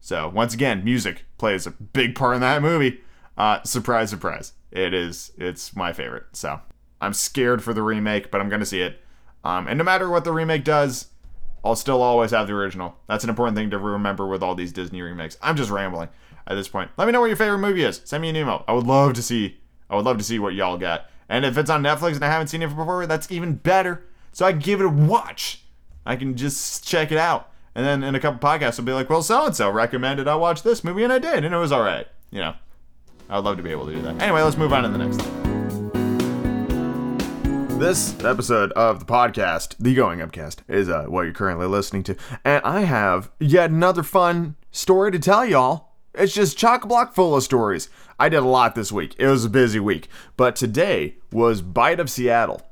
[0.00, 3.00] So, once again, music plays a big part in that movie.
[3.38, 4.52] Uh, surprise, surprise.
[4.70, 5.32] It is.
[5.38, 6.24] It's my favorite.
[6.32, 6.60] So,
[7.00, 9.00] I'm scared for the remake, but I'm gonna see it.
[9.44, 11.06] Um, and no matter what the remake does,
[11.64, 12.96] I'll still always have the original.
[13.08, 15.38] That's an important thing to remember with all these Disney remakes.
[15.40, 16.10] I'm just rambling
[16.46, 16.90] at this point.
[16.98, 18.02] Let me know what your favorite movie is.
[18.04, 18.64] Send me an email.
[18.68, 19.58] I would love to see.
[19.90, 21.06] I would love to see what y'all got.
[21.28, 24.04] And if it's on Netflix and I haven't seen it before, that's even better.
[24.32, 25.62] So I can give it a watch.
[26.06, 27.50] I can just check it out.
[27.74, 30.34] And then in a couple podcasts, I'll be like, well, so and so recommended I
[30.36, 32.06] watch this movie, and I did, and it was all right.
[32.30, 32.54] You know,
[33.30, 34.20] I'd love to be able to do that.
[34.20, 35.34] Anyway, let's move on to the next thing.
[37.78, 42.16] This episode of the podcast, the Going Upcast, is uh, what you're currently listening to.
[42.44, 45.87] And I have yet another fun story to tell y'all.
[46.18, 47.88] It's just chock block full of stories.
[48.18, 49.14] I did a lot this week.
[49.18, 50.08] It was a busy week.
[50.36, 52.62] But today was Bite of Seattle,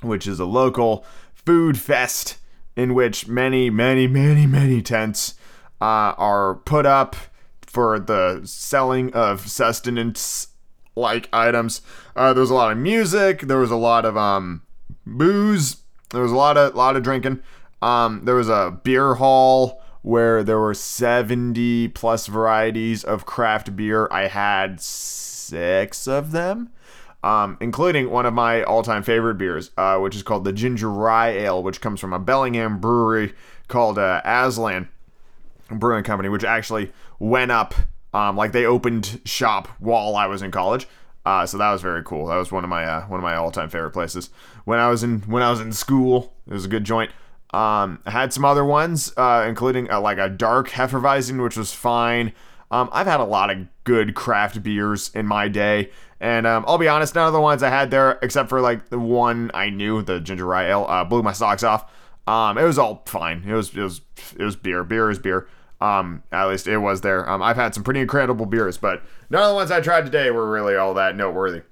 [0.00, 1.04] which is a local
[1.34, 2.38] food fest
[2.74, 5.34] in which many, many, many, many tents
[5.82, 7.14] uh, are put up
[7.60, 10.48] for the selling of sustenance
[10.96, 11.82] like items.
[12.16, 13.42] Uh, there was a lot of music.
[13.42, 14.62] There was a lot of um,
[15.04, 15.76] booze.
[16.08, 17.42] There was a lot of lot of drinking.
[17.82, 24.08] Um, there was a beer hall where there were 70 plus varieties of craft beer.
[24.10, 26.70] I had six of them,
[27.22, 31.30] um, including one of my all-time favorite beers, uh, which is called the Ginger Rye
[31.30, 33.32] Ale, which comes from a Bellingham brewery
[33.68, 34.88] called uh, Aslan
[35.70, 37.74] Brewing Company, which actually went up
[38.12, 40.86] um, like they opened shop while I was in college.
[41.24, 42.26] Uh, so that was very cool.
[42.26, 44.30] That was one of my uh, one of my all time favorite places
[44.64, 46.34] when I was in when I was in school.
[46.48, 47.12] It was a good joint.
[47.52, 51.72] Um, I had some other ones, uh, including uh, like a dark Hefeweizen, which was
[51.72, 52.32] fine.
[52.70, 56.78] Um, I've had a lot of good craft beers in my day, and um, I'll
[56.78, 59.68] be honest, none of the ones I had there, except for like the one I
[59.68, 61.90] knew, the ginger rye ale, uh, blew my socks off.
[62.26, 63.44] Um, it was all fine.
[63.46, 64.00] It was it was
[64.38, 64.84] it was beer.
[64.84, 65.48] Beer is beer.
[65.80, 67.28] Um, at least it was there.
[67.28, 70.30] Um, I've had some pretty incredible beers, but none of the ones I tried today
[70.30, 71.62] were really all that noteworthy.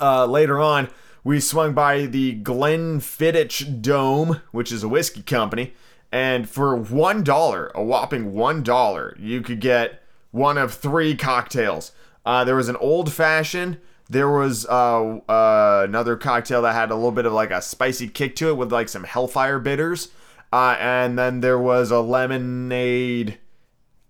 [0.00, 0.90] Uh, later on,
[1.24, 5.74] we swung by the Glenfiddich Dome, which is a whiskey company,
[6.10, 11.92] and for one dollar, a whopping one dollar, you could get one of three cocktails.
[12.24, 13.78] Uh, there was an old fashioned.
[14.10, 18.08] There was uh, uh, another cocktail that had a little bit of like a spicy
[18.08, 20.08] kick to it with like some Hellfire bitters.
[20.50, 23.38] Uh, and then there was a lemonade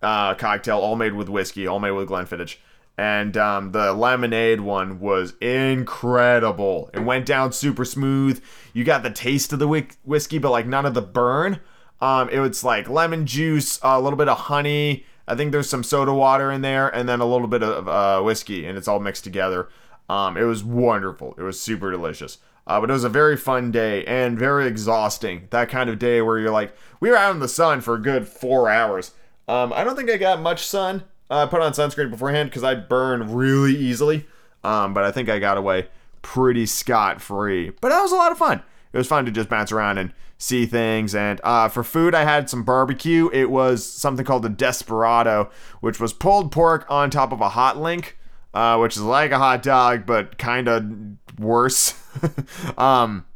[0.00, 2.58] uh, cocktail, all made with whiskey, all made with Glenfiddich.
[2.98, 6.90] And um, the lemonade one was incredible.
[6.92, 8.42] It went down super smooth.
[8.72, 11.60] You got the taste of the whi- whiskey, but like none of the burn.
[12.00, 15.06] Um, it was like lemon juice, a little bit of honey.
[15.28, 18.20] I think there's some soda water in there, and then a little bit of uh,
[18.22, 19.68] whiskey, and it's all mixed together.
[20.08, 21.34] Um, it was wonderful.
[21.38, 22.38] It was super delicious.
[22.66, 25.46] Uh, but it was a very fun day and very exhausting.
[25.50, 28.02] That kind of day where you're like, we were out in the sun for a
[28.02, 29.12] good four hours.
[29.46, 31.04] Um, I don't think I got much sun.
[31.30, 34.26] Uh, I put on sunscreen beforehand because I burn really easily.
[34.64, 35.88] Um, but I think I got away
[36.22, 37.70] pretty scot free.
[37.80, 38.62] But that was a lot of fun.
[38.92, 41.14] It was fun to just bounce around and see things.
[41.14, 43.28] And uh, for food, I had some barbecue.
[43.32, 45.50] It was something called the Desperado,
[45.80, 48.18] which was pulled pork on top of a hot link,
[48.54, 50.90] uh, which is like a hot dog, but kind of
[51.38, 51.94] worse.
[52.78, 53.26] um,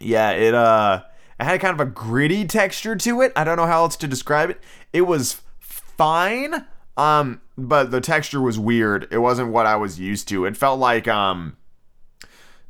[0.00, 1.02] yeah, it uh,
[1.40, 3.32] it had kind of a gritty texture to it.
[3.34, 4.60] I don't know how else to describe it.
[4.92, 6.66] It was fine,
[6.98, 9.06] um, but the texture was weird.
[9.12, 10.44] It wasn't what I was used to.
[10.44, 11.56] It felt like um,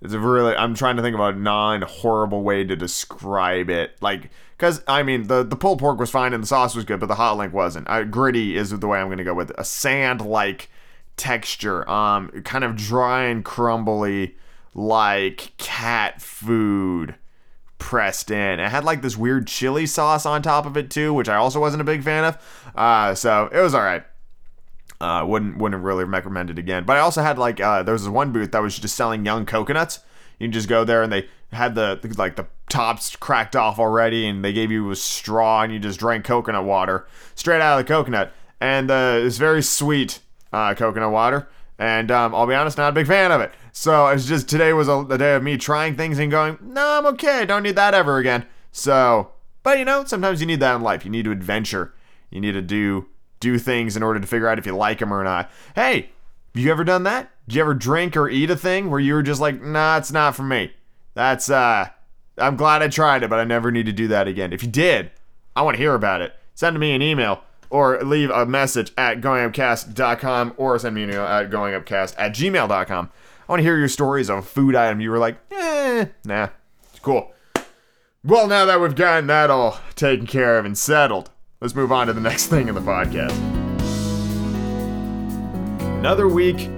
[0.03, 0.55] it's a really.
[0.55, 3.97] I'm trying to think of a non horrible way to describe it.
[4.03, 7.01] Like, because I mean, the the pulled pork was fine and the sauce was good,
[7.01, 7.89] but the hot link wasn't.
[7.89, 9.57] Uh, gritty is the way I'm going to go with it.
[9.59, 10.70] a sand like
[11.16, 11.89] texture.
[11.89, 14.37] Um, kind of dry and crumbly,
[14.74, 17.14] like cat food
[17.79, 18.61] pressed in.
[18.61, 21.61] It had like this weird chili sauce on top of it too, which I also
[21.61, 22.72] wasn't a big fan of.
[22.74, 24.05] Uh, so it was all right.
[25.01, 26.84] Uh, wouldn't wouldn't really recommend it again.
[26.84, 29.24] But I also had like uh, there was this one booth that was just selling
[29.24, 30.01] young coconuts.
[30.38, 34.26] You can just go there and they had the like the tops cracked off already,
[34.26, 37.86] and they gave you a straw and you just drank coconut water straight out of
[37.86, 40.20] the coconut, and uh, it's very sweet
[40.53, 41.49] uh, coconut water.
[41.78, 43.53] And um, I'll be honest, not a big fan of it.
[43.72, 46.99] So it's just today was a, a day of me trying things and going, no,
[46.99, 47.46] I'm okay.
[47.46, 48.46] Don't need that ever again.
[48.72, 49.30] So,
[49.62, 51.05] but you know, sometimes you need that in life.
[51.05, 51.94] You need to adventure.
[52.30, 53.07] You need to do
[53.41, 55.51] do things in order to figure out if you like them or not.
[55.74, 56.11] Hey,
[56.55, 57.30] have you ever done that?
[57.47, 60.12] Did you ever drink or eat a thing where you were just like, nah, it's
[60.12, 60.72] not for me?
[61.14, 61.89] That's uh,
[62.36, 64.53] I'm glad I tried it, but I never need to do that again.
[64.53, 65.11] If you did,
[65.57, 66.34] I want to hear about it.
[66.55, 71.24] Send me an email or leave a message at goingupcast.com or send me an email
[71.24, 73.11] at goingupcast at gmail.com.
[73.49, 76.49] I want to hear your stories of a food item you were like, eh, nah,
[76.91, 77.32] it's cool.
[78.24, 81.30] Well, now that we've gotten that all taken care of and settled,
[81.61, 83.37] let's move on to the next thing in the podcast.
[85.99, 86.71] Another week,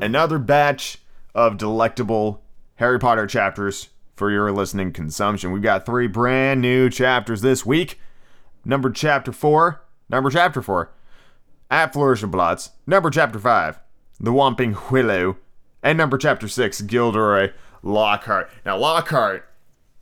[0.00, 0.98] another batch
[1.34, 2.42] of delectable
[2.76, 5.52] Harry Potter chapters for your listening consumption.
[5.52, 7.98] We've got three brand new chapters this week.
[8.64, 10.92] Number chapter four, number chapter four,
[11.70, 12.70] at Flourish of Blotts.
[12.86, 13.78] Number chapter five,
[14.20, 15.36] The Whomping Willow.
[15.82, 17.52] And number chapter six, Gilderoy
[17.82, 18.50] Lockhart.
[18.64, 19.48] Now, Lockhart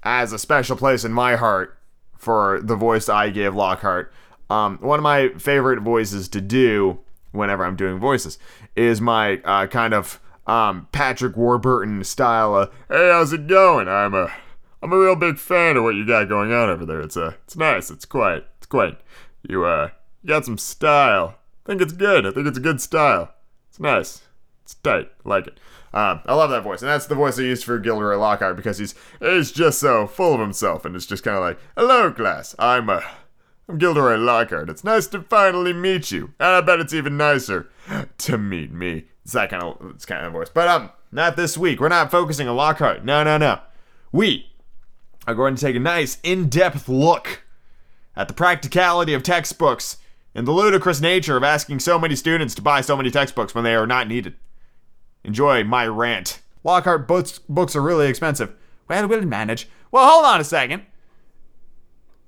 [0.02, 1.78] has a special place in my heart
[2.20, 4.12] for the voice I gave Lockhart.
[4.50, 7.00] Um, one of my favorite voices to do
[7.32, 8.38] whenever I'm doing voices
[8.76, 12.54] is my uh, kind of um, Patrick Warburton style.
[12.54, 13.88] Of, hey, how's it going?
[13.88, 14.30] I'm a
[14.82, 17.00] I'm a real big fan of what you got going on over there.
[17.00, 17.90] It's uh, it's nice.
[17.90, 18.44] It's quite.
[18.58, 18.98] It's quite.
[19.48, 19.90] You uh,
[20.22, 21.36] you got some style.
[21.64, 22.26] I think it's good.
[22.26, 23.32] I think it's a good style.
[23.68, 24.22] It's nice.
[24.64, 25.10] It's tight.
[25.24, 25.58] I like it.
[25.92, 28.78] Um, I love that voice, and that's the voice I used for Gilderoy Lockhart because
[28.78, 32.54] he's he's just so full of himself, and it's just kind of like, "Hello, class.
[32.58, 33.00] I'm uh,
[33.68, 34.70] I'm Gilderoy Lockhart.
[34.70, 37.68] It's nice to finally meet you, and I bet it's even nicer
[38.18, 41.58] to meet me." It's that kind of it's kind of voice, but um, not this
[41.58, 41.80] week.
[41.80, 43.04] We're not focusing on Lockhart.
[43.04, 43.58] No, no, no.
[44.12, 44.52] We
[45.26, 47.42] are going to take a nice in-depth look
[48.16, 49.98] at the practicality of textbooks
[50.34, 53.64] and the ludicrous nature of asking so many students to buy so many textbooks when
[53.64, 54.34] they are not needed.
[55.24, 56.40] Enjoy my rant.
[56.64, 58.54] Lockhart books, books are really expensive.
[58.88, 59.68] Well, we'll manage.
[59.90, 60.82] Well, hold on a second.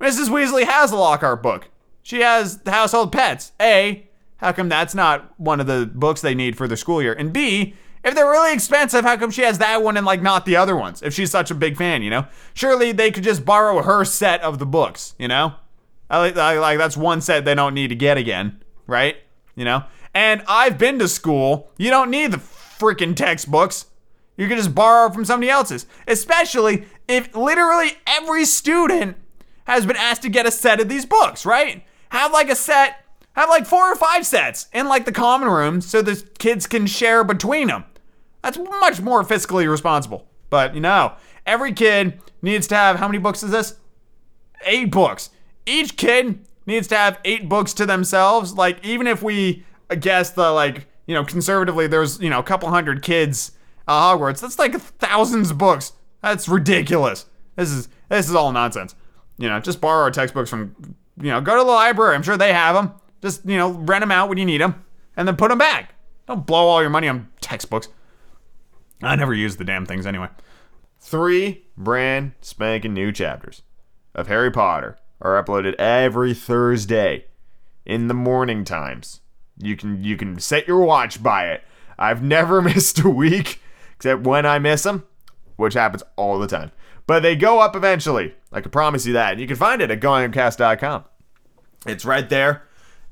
[0.00, 0.28] Mrs.
[0.28, 1.68] Weasley has a Lockhart book.
[2.02, 3.52] She has the Household Pests.
[3.60, 4.06] A,
[4.38, 7.12] how come that's not one of the books they need for the school year?
[7.12, 10.44] And B, if they're really expensive, how come she has that one and like not
[10.44, 11.02] the other ones?
[11.02, 12.26] If she's such a big fan, you know?
[12.52, 15.54] Surely they could just borrow her set of the books, you know?
[16.10, 19.16] I I like that's one set they don't need to get again, right?
[19.54, 19.84] You know?
[20.12, 21.70] And I've been to school.
[21.78, 22.38] You don't need the
[22.82, 23.86] freaking textbooks.
[24.36, 25.86] You can just borrow from somebody else's.
[26.08, 29.16] Especially if literally every student
[29.64, 31.84] has been asked to get a set of these books, right?
[32.10, 33.04] Have like a set,
[33.34, 36.86] have like four or five sets in like the common room so the kids can
[36.86, 37.84] share between them.
[38.42, 40.26] That's much more fiscally responsible.
[40.50, 41.14] But you know,
[41.46, 43.76] every kid needs to have how many books is this?
[44.64, 45.30] Eight books.
[45.64, 48.54] Each kid needs to have eight books to themselves.
[48.54, 49.64] Like, even if we
[50.00, 53.52] guess the like you know, conservatively, there's, you know, a couple hundred kids
[53.88, 54.40] at Hogwarts.
[54.40, 55.92] That's like thousands of books.
[56.22, 57.26] That's ridiculous.
[57.56, 58.94] This is this is all nonsense.
[59.38, 60.74] You know, just borrow our textbooks from,
[61.20, 62.14] you know, go to the library.
[62.14, 62.92] I'm sure they have them.
[63.20, 64.84] Just, you know, rent them out when you need them
[65.16, 65.94] and then put them back.
[66.26, 67.88] Don't blow all your money on textbooks.
[69.02, 70.28] I never use the damn things anyway.
[71.00, 73.62] Three brand spanking new chapters
[74.14, 77.26] of Harry Potter are uploaded every Thursday
[77.84, 79.21] in the morning times.
[79.62, 81.62] You can you can set your watch by it.
[81.98, 83.60] I've never missed a week
[83.96, 85.04] except when I miss them.
[85.56, 86.72] which happens all the time.
[87.06, 88.34] But they go up eventually.
[88.52, 89.32] I can promise you that.
[89.32, 91.04] And you can find it at goingupcast.com.
[91.86, 92.62] It's right there.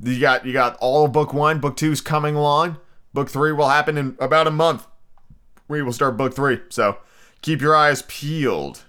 [0.03, 1.61] You got you got all of book one.
[1.61, 2.79] Book two's coming along.
[3.13, 4.87] Book three will happen in about a month.
[5.69, 6.61] We will start book three.
[6.71, 6.99] So
[7.43, 8.85] keep your eyes peeled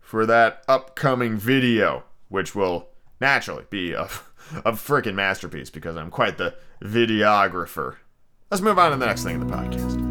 [0.00, 2.88] for that upcoming video, which will
[3.20, 4.02] naturally be a,
[4.64, 7.96] a freaking masterpiece because I'm quite the videographer.
[8.50, 10.08] Let's move on to the next thing in the podcast.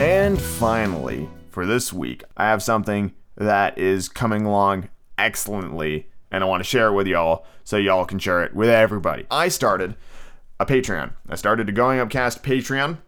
[0.00, 6.46] And finally, for this week, I have something that is coming along excellently, and I
[6.46, 9.26] want to share it with y'all so y'all can share it with everybody.
[9.30, 9.96] I started
[10.60, 11.12] a Patreon.
[11.28, 12.98] I started a Going Upcast Patreon.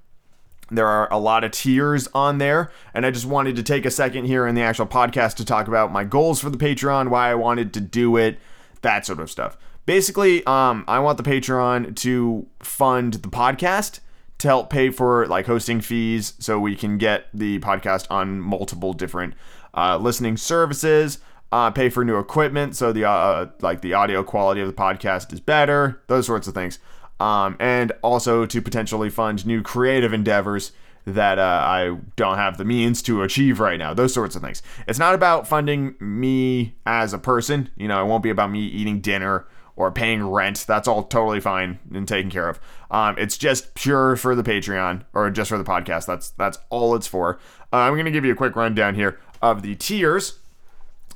[0.71, 3.91] There are a lot of tiers on there, and I just wanted to take a
[3.91, 7.31] second here in the actual podcast to talk about my goals for the Patreon, why
[7.31, 8.39] I wanted to do it,
[8.83, 9.57] that sort of stuff.
[9.89, 14.01] Basically, um, I want the Patreon to fund the podcast
[14.37, 18.93] to help pay for like hosting fees so we can get the podcast on multiple
[18.93, 19.33] different
[19.73, 21.21] uh, listening services
[21.53, 25.33] uh, pay for new equipment so the uh, like the audio quality of the podcast
[25.33, 26.79] is better those sorts of things
[27.19, 30.73] um, and also to potentially fund new creative endeavors
[31.07, 33.95] that uh, I don't have the means to achieve right now.
[33.95, 34.63] Those sorts of things.
[34.87, 37.71] It's not about funding me as a person.
[37.79, 39.47] You know, it won't be about me eating dinner
[39.79, 40.65] or paying rent.
[40.67, 42.59] That's all totally fine and taken care of.
[42.91, 46.07] Um, it's just pure for the Patreon or just for the podcast.
[46.07, 47.39] That's that's all it's for.
[47.73, 50.41] Uh, I'm gonna give you a quick rundown here of the tiers.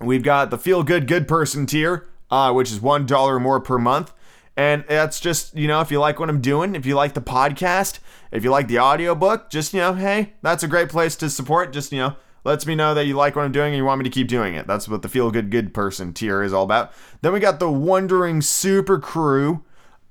[0.00, 3.78] We've got the feel good good person tier, uh, which is one dollar more per
[3.78, 4.12] month.
[4.56, 7.22] And that's just, you know, if you like what I'm doing, if you like the
[7.22, 8.00] podcast,
[8.30, 11.72] if you like the audiobook, just, you know, hey, that's a great place to support.
[11.72, 13.98] Just, you know, lets me know that you like what I'm doing and you want
[13.98, 14.66] me to keep doing it.
[14.66, 16.92] That's what the feel good good person tier is all about.
[17.20, 19.64] Then we got the wondering super crew,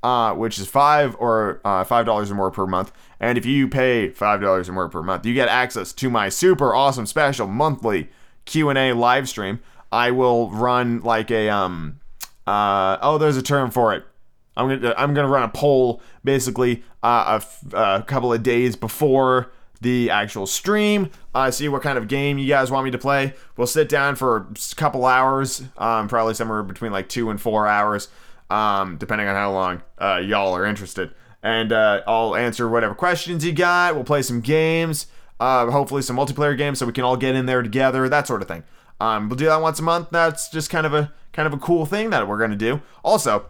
[0.03, 2.91] uh, which is five or uh, five dollars or more per month.
[3.19, 6.29] And if you pay five dollars or more per month, you get access to my
[6.29, 8.09] super awesome special monthly
[8.45, 9.59] Q and A live stream.
[9.91, 11.99] I will run like a um,
[12.47, 14.05] uh, oh, there's a term for it.
[14.57, 17.39] I'm gonna I'm gonna run a poll basically uh,
[17.73, 19.51] a, couple of days before
[19.81, 21.09] the actual stream.
[21.33, 23.33] Uh, see what kind of game you guys want me to play.
[23.57, 27.67] We'll sit down for a couple hours, um, probably somewhere between like two and four
[27.67, 28.07] hours,
[28.49, 31.11] um, depending on how long uh, y'all are interested.
[31.43, 33.95] And uh, I'll answer whatever questions you got.
[33.95, 35.07] We'll play some games,
[35.39, 38.43] uh, hopefully some multiplayer games, so we can all get in there together, that sort
[38.43, 38.63] of thing.
[38.99, 40.09] Um, we'll do that once a month.
[40.11, 42.81] That's just kind of a kind of a cool thing that we're gonna do.
[43.03, 43.47] Also,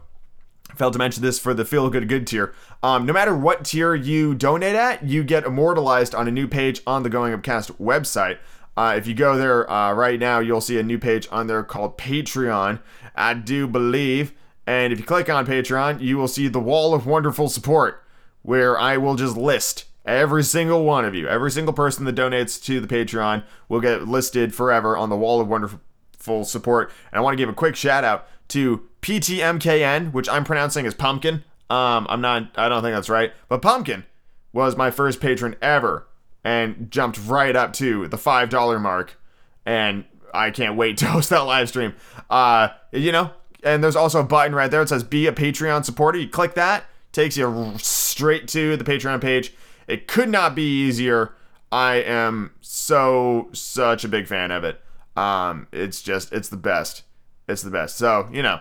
[0.82, 2.56] failed to mention this for the feel good good tier.
[2.82, 6.82] Um, no matter what tier you donate at, you get immortalized on a new page
[6.88, 8.40] on the Going Upcast website.
[8.76, 11.62] Uh, if you go there uh, right now, you'll see a new page on there
[11.62, 12.82] called Patreon.
[13.16, 14.34] I do believe.
[14.66, 18.04] And if you click on Patreon, you will see the wall of wonderful support,
[18.42, 22.60] where I will just list every single one of you, every single person that donates
[22.64, 26.92] to the Patreon will get listed forever on the wall of wonderful support.
[27.12, 30.94] And I want to give a quick shout out to PTMKN, which I'm pronouncing as
[30.94, 31.44] pumpkin.
[31.70, 34.06] Um, I'm not, I don't think that's right, but pumpkin
[34.54, 36.08] was my first patron ever
[36.44, 39.18] and jumped right up to the $5 mark.
[39.66, 41.94] And I can't wait to host that live stream.
[42.30, 43.32] Uh, you know,
[43.64, 46.18] and there's also a button right there that says be a Patreon supporter.
[46.18, 49.54] You click that, takes you straight to the Patreon page.
[49.88, 51.34] It could not be easier.
[51.72, 54.82] I am so such a big fan of it.
[55.16, 57.04] Um, it's just it's the best.
[57.48, 57.98] It's the best.
[57.98, 58.60] So, you know,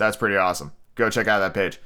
[0.00, 0.72] that's pretty awesome.
[0.96, 1.78] Go check out that page.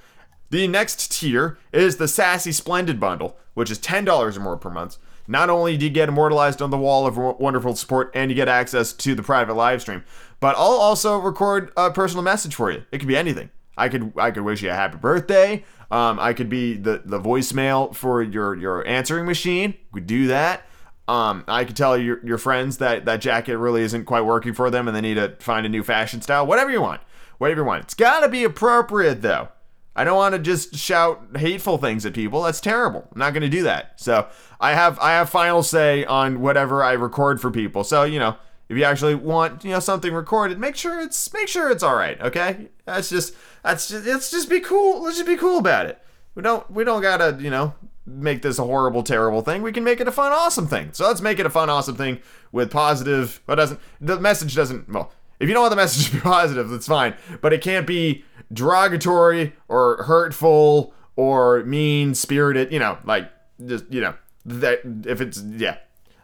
[0.50, 4.98] The next tier is the Sassy Splendid bundle, which is $10 or more per month.
[5.26, 8.48] Not only do you get immortalized on the wall of wonderful support and you get
[8.48, 10.04] access to the private live stream,
[10.40, 12.84] but I'll also record a personal message for you.
[12.92, 13.50] It could be anything.
[13.76, 15.64] I could I could wish you a happy birthday.
[15.90, 19.74] Um, I could be the, the voicemail for your, your answering machine.
[19.92, 20.66] We do that.
[21.08, 24.70] Um, I could tell your, your friends that that jacket really isn't quite working for
[24.70, 26.46] them and they need to find a new fashion style.
[26.46, 27.00] Whatever you want
[27.38, 27.84] whatever you want.
[27.84, 29.48] It's got to be appropriate though.
[29.96, 32.42] I don't want to just shout hateful things at people.
[32.42, 33.08] That's terrible.
[33.12, 34.00] I'm not going to do that.
[34.00, 34.26] So
[34.60, 37.84] I have I have final say on whatever I record for people.
[37.84, 38.36] So you know,
[38.68, 41.94] if you actually want you know something recorded, make sure it's make sure it's all
[41.94, 42.20] right.
[42.20, 45.02] Okay, that's just that's just let's just be cool.
[45.02, 46.00] Let's just be cool about it.
[46.34, 47.74] We don't we don't gotta you know
[48.06, 49.62] make this a horrible terrible thing.
[49.62, 50.90] We can make it a fun awesome thing.
[50.92, 52.20] So let's make it a fun awesome thing
[52.50, 53.40] with positive.
[53.46, 55.12] What doesn't the message doesn't well
[55.44, 57.14] if you don't want the message to be positive, that's fine.
[57.42, 63.30] But it can't be derogatory or hurtful or mean spirited, you know, like
[63.64, 64.14] just, you know,
[64.46, 65.76] that if it's, yeah,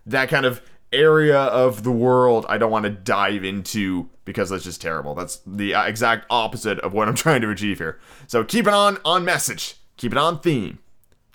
[0.07, 4.65] that kind of area of the world I don't want to dive into because that's
[4.65, 5.15] just terrible.
[5.15, 8.01] That's the uh, exact opposite of what I'm trying to achieve here.
[8.27, 9.77] So keep it on on message.
[9.99, 10.79] Keep it on theme.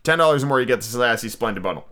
[0.04, 1.88] $10 or more, you get the Sassy Splendid bundle.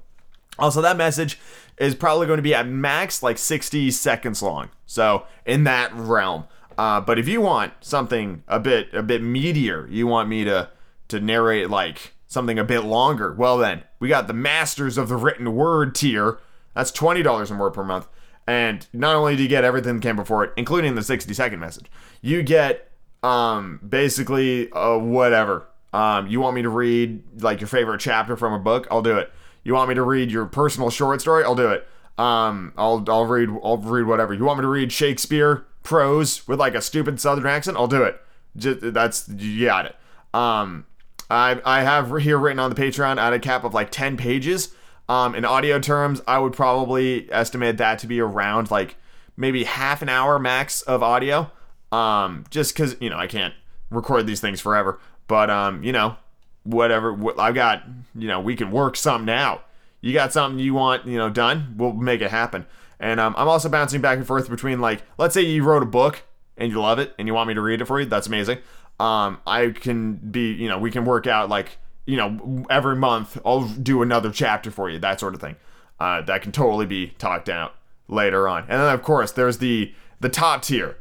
[0.57, 1.39] Also, that message
[1.83, 4.69] is probably going to be at max like 60 seconds long.
[4.85, 6.45] So in that realm.
[6.77, 10.69] Uh, but if you want something a bit a bit meatier, you want me to
[11.09, 13.33] to narrate like something a bit longer.
[13.33, 16.39] Well then, we got the Masters of the Written Word tier.
[16.73, 18.07] That's twenty dollars or more per month.
[18.47, 21.59] And not only do you get everything that came before it, including the 60 second
[21.59, 21.85] message,
[22.21, 25.67] you get um basically uh, whatever.
[25.93, 28.87] Um, you want me to read like your favorite chapter from a book?
[28.89, 29.31] I'll do it.
[29.63, 31.43] You want me to read your personal short story?
[31.43, 31.87] I'll do it.
[32.17, 34.33] Um, I'll I'll read I'll read whatever.
[34.33, 37.77] You want me to read Shakespeare prose with like a stupid Southern accent?
[37.77, 38.21] I'll do it.
[38.55, 39.95] Just, that's you got it.
[40.33, 40.85] Um,
[41.29, 44.73] I I have here written on the Patreon at a cap of like ten pages.
[45.09, 48.95] Um, in audio terms, I would probably estimate that to be around like
[49.35, 51.51] maybe half an hour max of audio.
[51.91, 53.53] Um, just because you know I can't
[53.89, 56.15] record these things forever, but um, you know,
[56.63, 57.17] whatever.
[57.39, 57.83] I've got
[58.15, 59.65] you know we can work something out.
[60.01, 62.65] You got something you want you know done, we'll make it happen.
[62.99, 65.87] And um, I'm also bouncing back and forth between like, let's say you wrote a
[65.87, 66.23] book
[66.57, 68.05] and you love it and you want me to read it for you.
[68.05, 68.59] That's amazing.
[68.99, 73.37] Um, I can be you know we can work out like you know every month
[73.45, 75.55] I'll do another chapter for you that sort of thing.
[75.99, 77.75] Uh, that can totally be talked out
[78.07, 78.63] later on.
[78.63, 80.97] And then of course there's the the top tier,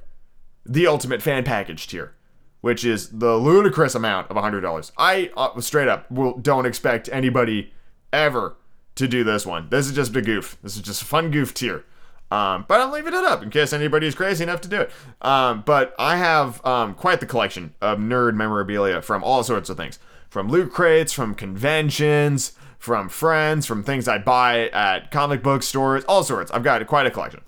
[0.66, 2.14] the ultimate fan package tier
[2.62, 4.92] which is the ludicrous amount of $100.
[4.96, 7.72] I uh, straight up will don't expect anybody
[8.12, 8.56] ever
[8.94, 9.68] to do this one.
[9.68, 10.56] This is just a goof.
[10.62, 11.84] This is just a fun goof tier.
[12.30, 14.90] Um, but I'm leaving it up in case anybody's crazy enough to do it.
[15.20, 19.76] Um, but I have um, quite the collection of nerd memorabilia from all sorts of
[19.76, 19.98] things
[20.30, 26.04] from loot crates, from conventions, from friends, from things I buy at comic book stores,
[26.04, 26.50] all sorts.
[26.52, 27.42] I've got quite a collection.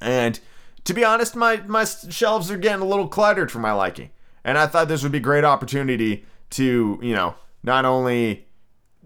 [0.00, 0.40] And
[0.84, 4.08] to be honest, my, my shelves are getting a little cluttered for my liking.
[4.48, 8.46] And I thought this would be a great opportunity to, you know, not only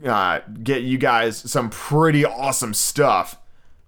[0.06, 3.40] uh, get you guys some pretty awesome stuff,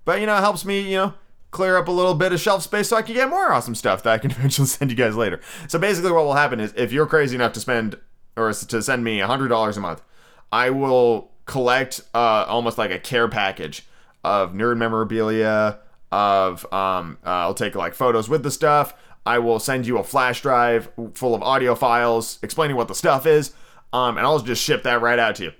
[0.05, 1.14] but, you know, it helps me, you know,
[1.52, 4.02] clear up a little bit of shelf space so I can get more awesome stuff
[4.02, 5.40] that I can eventually send you guys later.
[5.68, 8.00] So basically, what will happen is if you're crazy enough to spend
[8.36, 10.02] or to send me $100 a month,
[10.50, 13.86] I will collect uh, almost like a care package
[14.24, 15.78] of nerd memorabilia,
[16.11, 18.92] of um, uh, I'll take like photos with the stuff.
[19.27, 23.27] I will send you a flash drive full of audio files explaining what the stuff
[23.27, 23.53] is,
[23.93, 25.53] um, and I'll just ship that right out to you.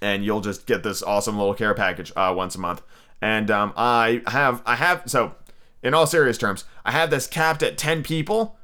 [0.00, 2.82] And you'll just get this awesome little care package uh, once a month.
[3.20, 5.34] And um, I have, I have, so
[5.82, 8.56] in all serious terms, I have this capped at 10 people,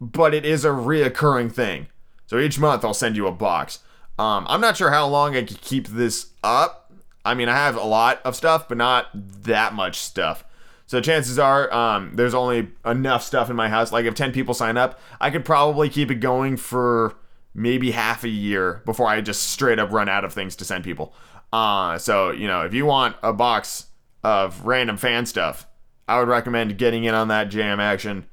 [0.00, 1.88] but it is a reoccurring thing.
[2.26, 3.80] So each month I'll send you a box.
[4.18, 6.92] Um, I'm not sure how long I can keep this up.
[7.24, 10.44] I mean, I have a lot of stuff, but not that much stuff.
[10.86, 13.90] So chances are, um, there's only enough stuff in my house.
[13.90, 17.16] Like if 10 people sign up, I could probably keep it going for
[17.54, 20.84] maybe half a year before I just straight up run out of things to send
[20.84, 21.14] people.
[21.52, 23.86] Uh, so, you know, if you want a box
[24.22, 25.66] of random fan stuff,
[26.06, 28.26] I would recommend getting in on that jam action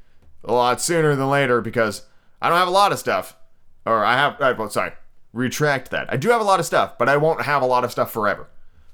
[0.44, 2.06] a lot sooner than later because
[2.42, 3.38] I don't have a lot of stuff.
[3.86, 4.92] Or I have, I, well, sorry,
[5.34, 6.12] retract that.
[6.12, 8.12] I do have a lot of stuff, but I won't have a lot of stuff
[8.12, 8.50] forever.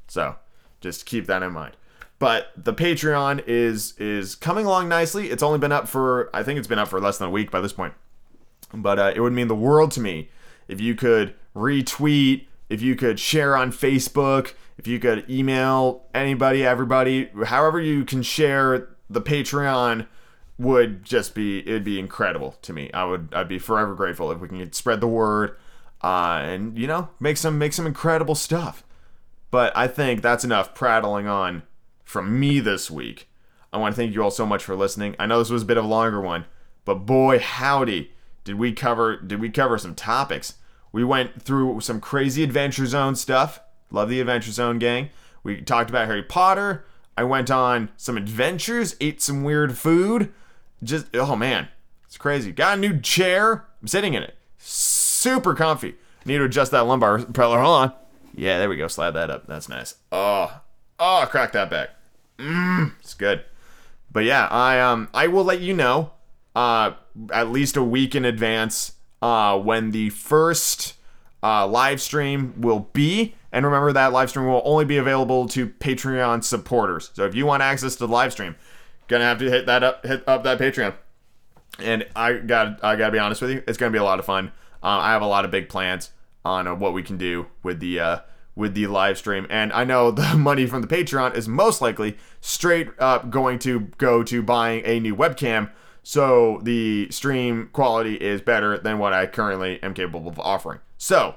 [0.07, 0.35] So
[0.79, 1.75] just keep that in mind.
[2.19, 5.29] But the Patreon is is coming along nicely.
[5.29, 7.51] It's only been up for I think it's been up for less than a week
[7.51, 7.93] by this point.
[8.73, 10.29] But uh, it would mean the world to me
[10.67, 16.65] if you could retweet, if you could share on Facebook, if you could email anybody,
[16.65, 20.07] everybody, however you can share the Patreon
[20.57, 22.89] would just be it'd be incredible to me.
[22.93, 25.55] I would I'd be forever grateful if we can spread the word
[26.01, 28.83] uh, and you know make some make some incredible stuff.
[29.49, 31.63] But I think that's enough prattling on
[32.07, 33.27] from me this week.
[33.73, 35.13] I want to thank you all so much for listening.
[35.19, 36.45] I know this was a bit of a longer one,
[36.85, 38.11] but boy howdy,
[38.45, 40.53] did we cover did we cover some topics.
[40.93, 43.59] We went through some crazy Adventure Zone stuff.
[43.91, 45.09] Love the Adventure Zone gang.
[45.43, 46.85] We talked about Harry Potter.
[47.17, 50.31] I went on some adventures, ate some weird food.
[50.81, 51.67] Just oh man,
[52.05, 52.53] it's crazy.
[52.53, 53.65] Got a new chair.
[53.81, 54.35] I'm sitting in it.
[54.57, 55.95] Super comfy.
[56.23, 57.59] Need to adjust that lumbar propeller.
[57.59, 57.93] Hold on.
[58.33, 58.87] Yeah, there we go.
[58.87, 59.45] Slide that up.
[59.45, 59.95] That's nice.
[60.09, 60.61] Oh,
[60.99, 61.89] oh, crack that back.
[62.37, 63.43] Mmm, it's good.
[64.11, 66.11] But yeah, I um I will let you know
[66.55, 66.91] uh
[67.31, 70.95] at least a week in advance uh when the first
[71.43, 73.35] uh live stream will be.
[73.51, 77.11] And remember that live stream will only be available to Patreon supporters.
[77.13, 78.55] So if you want access to the live stream,
[79.07, 80.93] gonna have to hit that up hit up that Patreon.
[81.79, 84.25] And I got I gotta be honest with you, it's gonna be a lot of
[84.25, 84.51] fun.
[84.83, 86.11] Uh, I have a lot of big plans
[86.45, 88.19] on uh, what we can do with the uh,
[88.57, 89.45] with the live stream.
[89.49, 93.91] And I know the money from the Patreon is most likely straight up going to
[93.97, 95.69] go to buying a new webcam.
[96.03, 100.79] So the stream quality is better than what I currently am capable of offering.
[100.97, 101.35] So,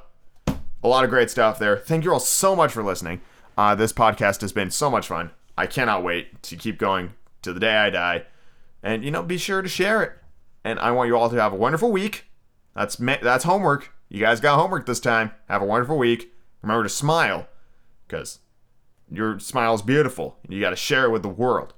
[0.83, 1.77] a lot of great stuff there.
[1.77, 3.21] Thank you all so much for listening.
[3.59, 5.31] Uh, this podcast has been so much fun.
[5.59, 7.13] I cannot wait to keep going
[7.43, 8.25] to the day I die.
[8.83, 10.13] And you know, be sure to share it.
[10.65, 12.27] And I want you all to have a wonderful week.
[12.75, 13.93] That's that's homework.
[14.09, 15.33] You guys got homework this time.
[15.49, 16.33] Have a wonderful week.
[16.63, 17.47] Remember to smile,
[18.07, 18.41] because
[19.11, 20.37] your smile is beautiful.
[20.45, 21.75] And you got to share it with the world.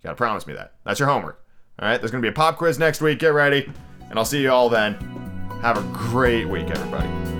[0.00, 0.74] You got to promise me that.
[0.84, 1.44] That's your homework.
[1.78, 1.98] All right.
[1.98, 3.18] There's gonna be a pop quiz next week.
[3.18, 3.70] Get ready,
[4.08, 4.94] and I'll see you all then.
[5.62, 7.39] Have a great week, everybody.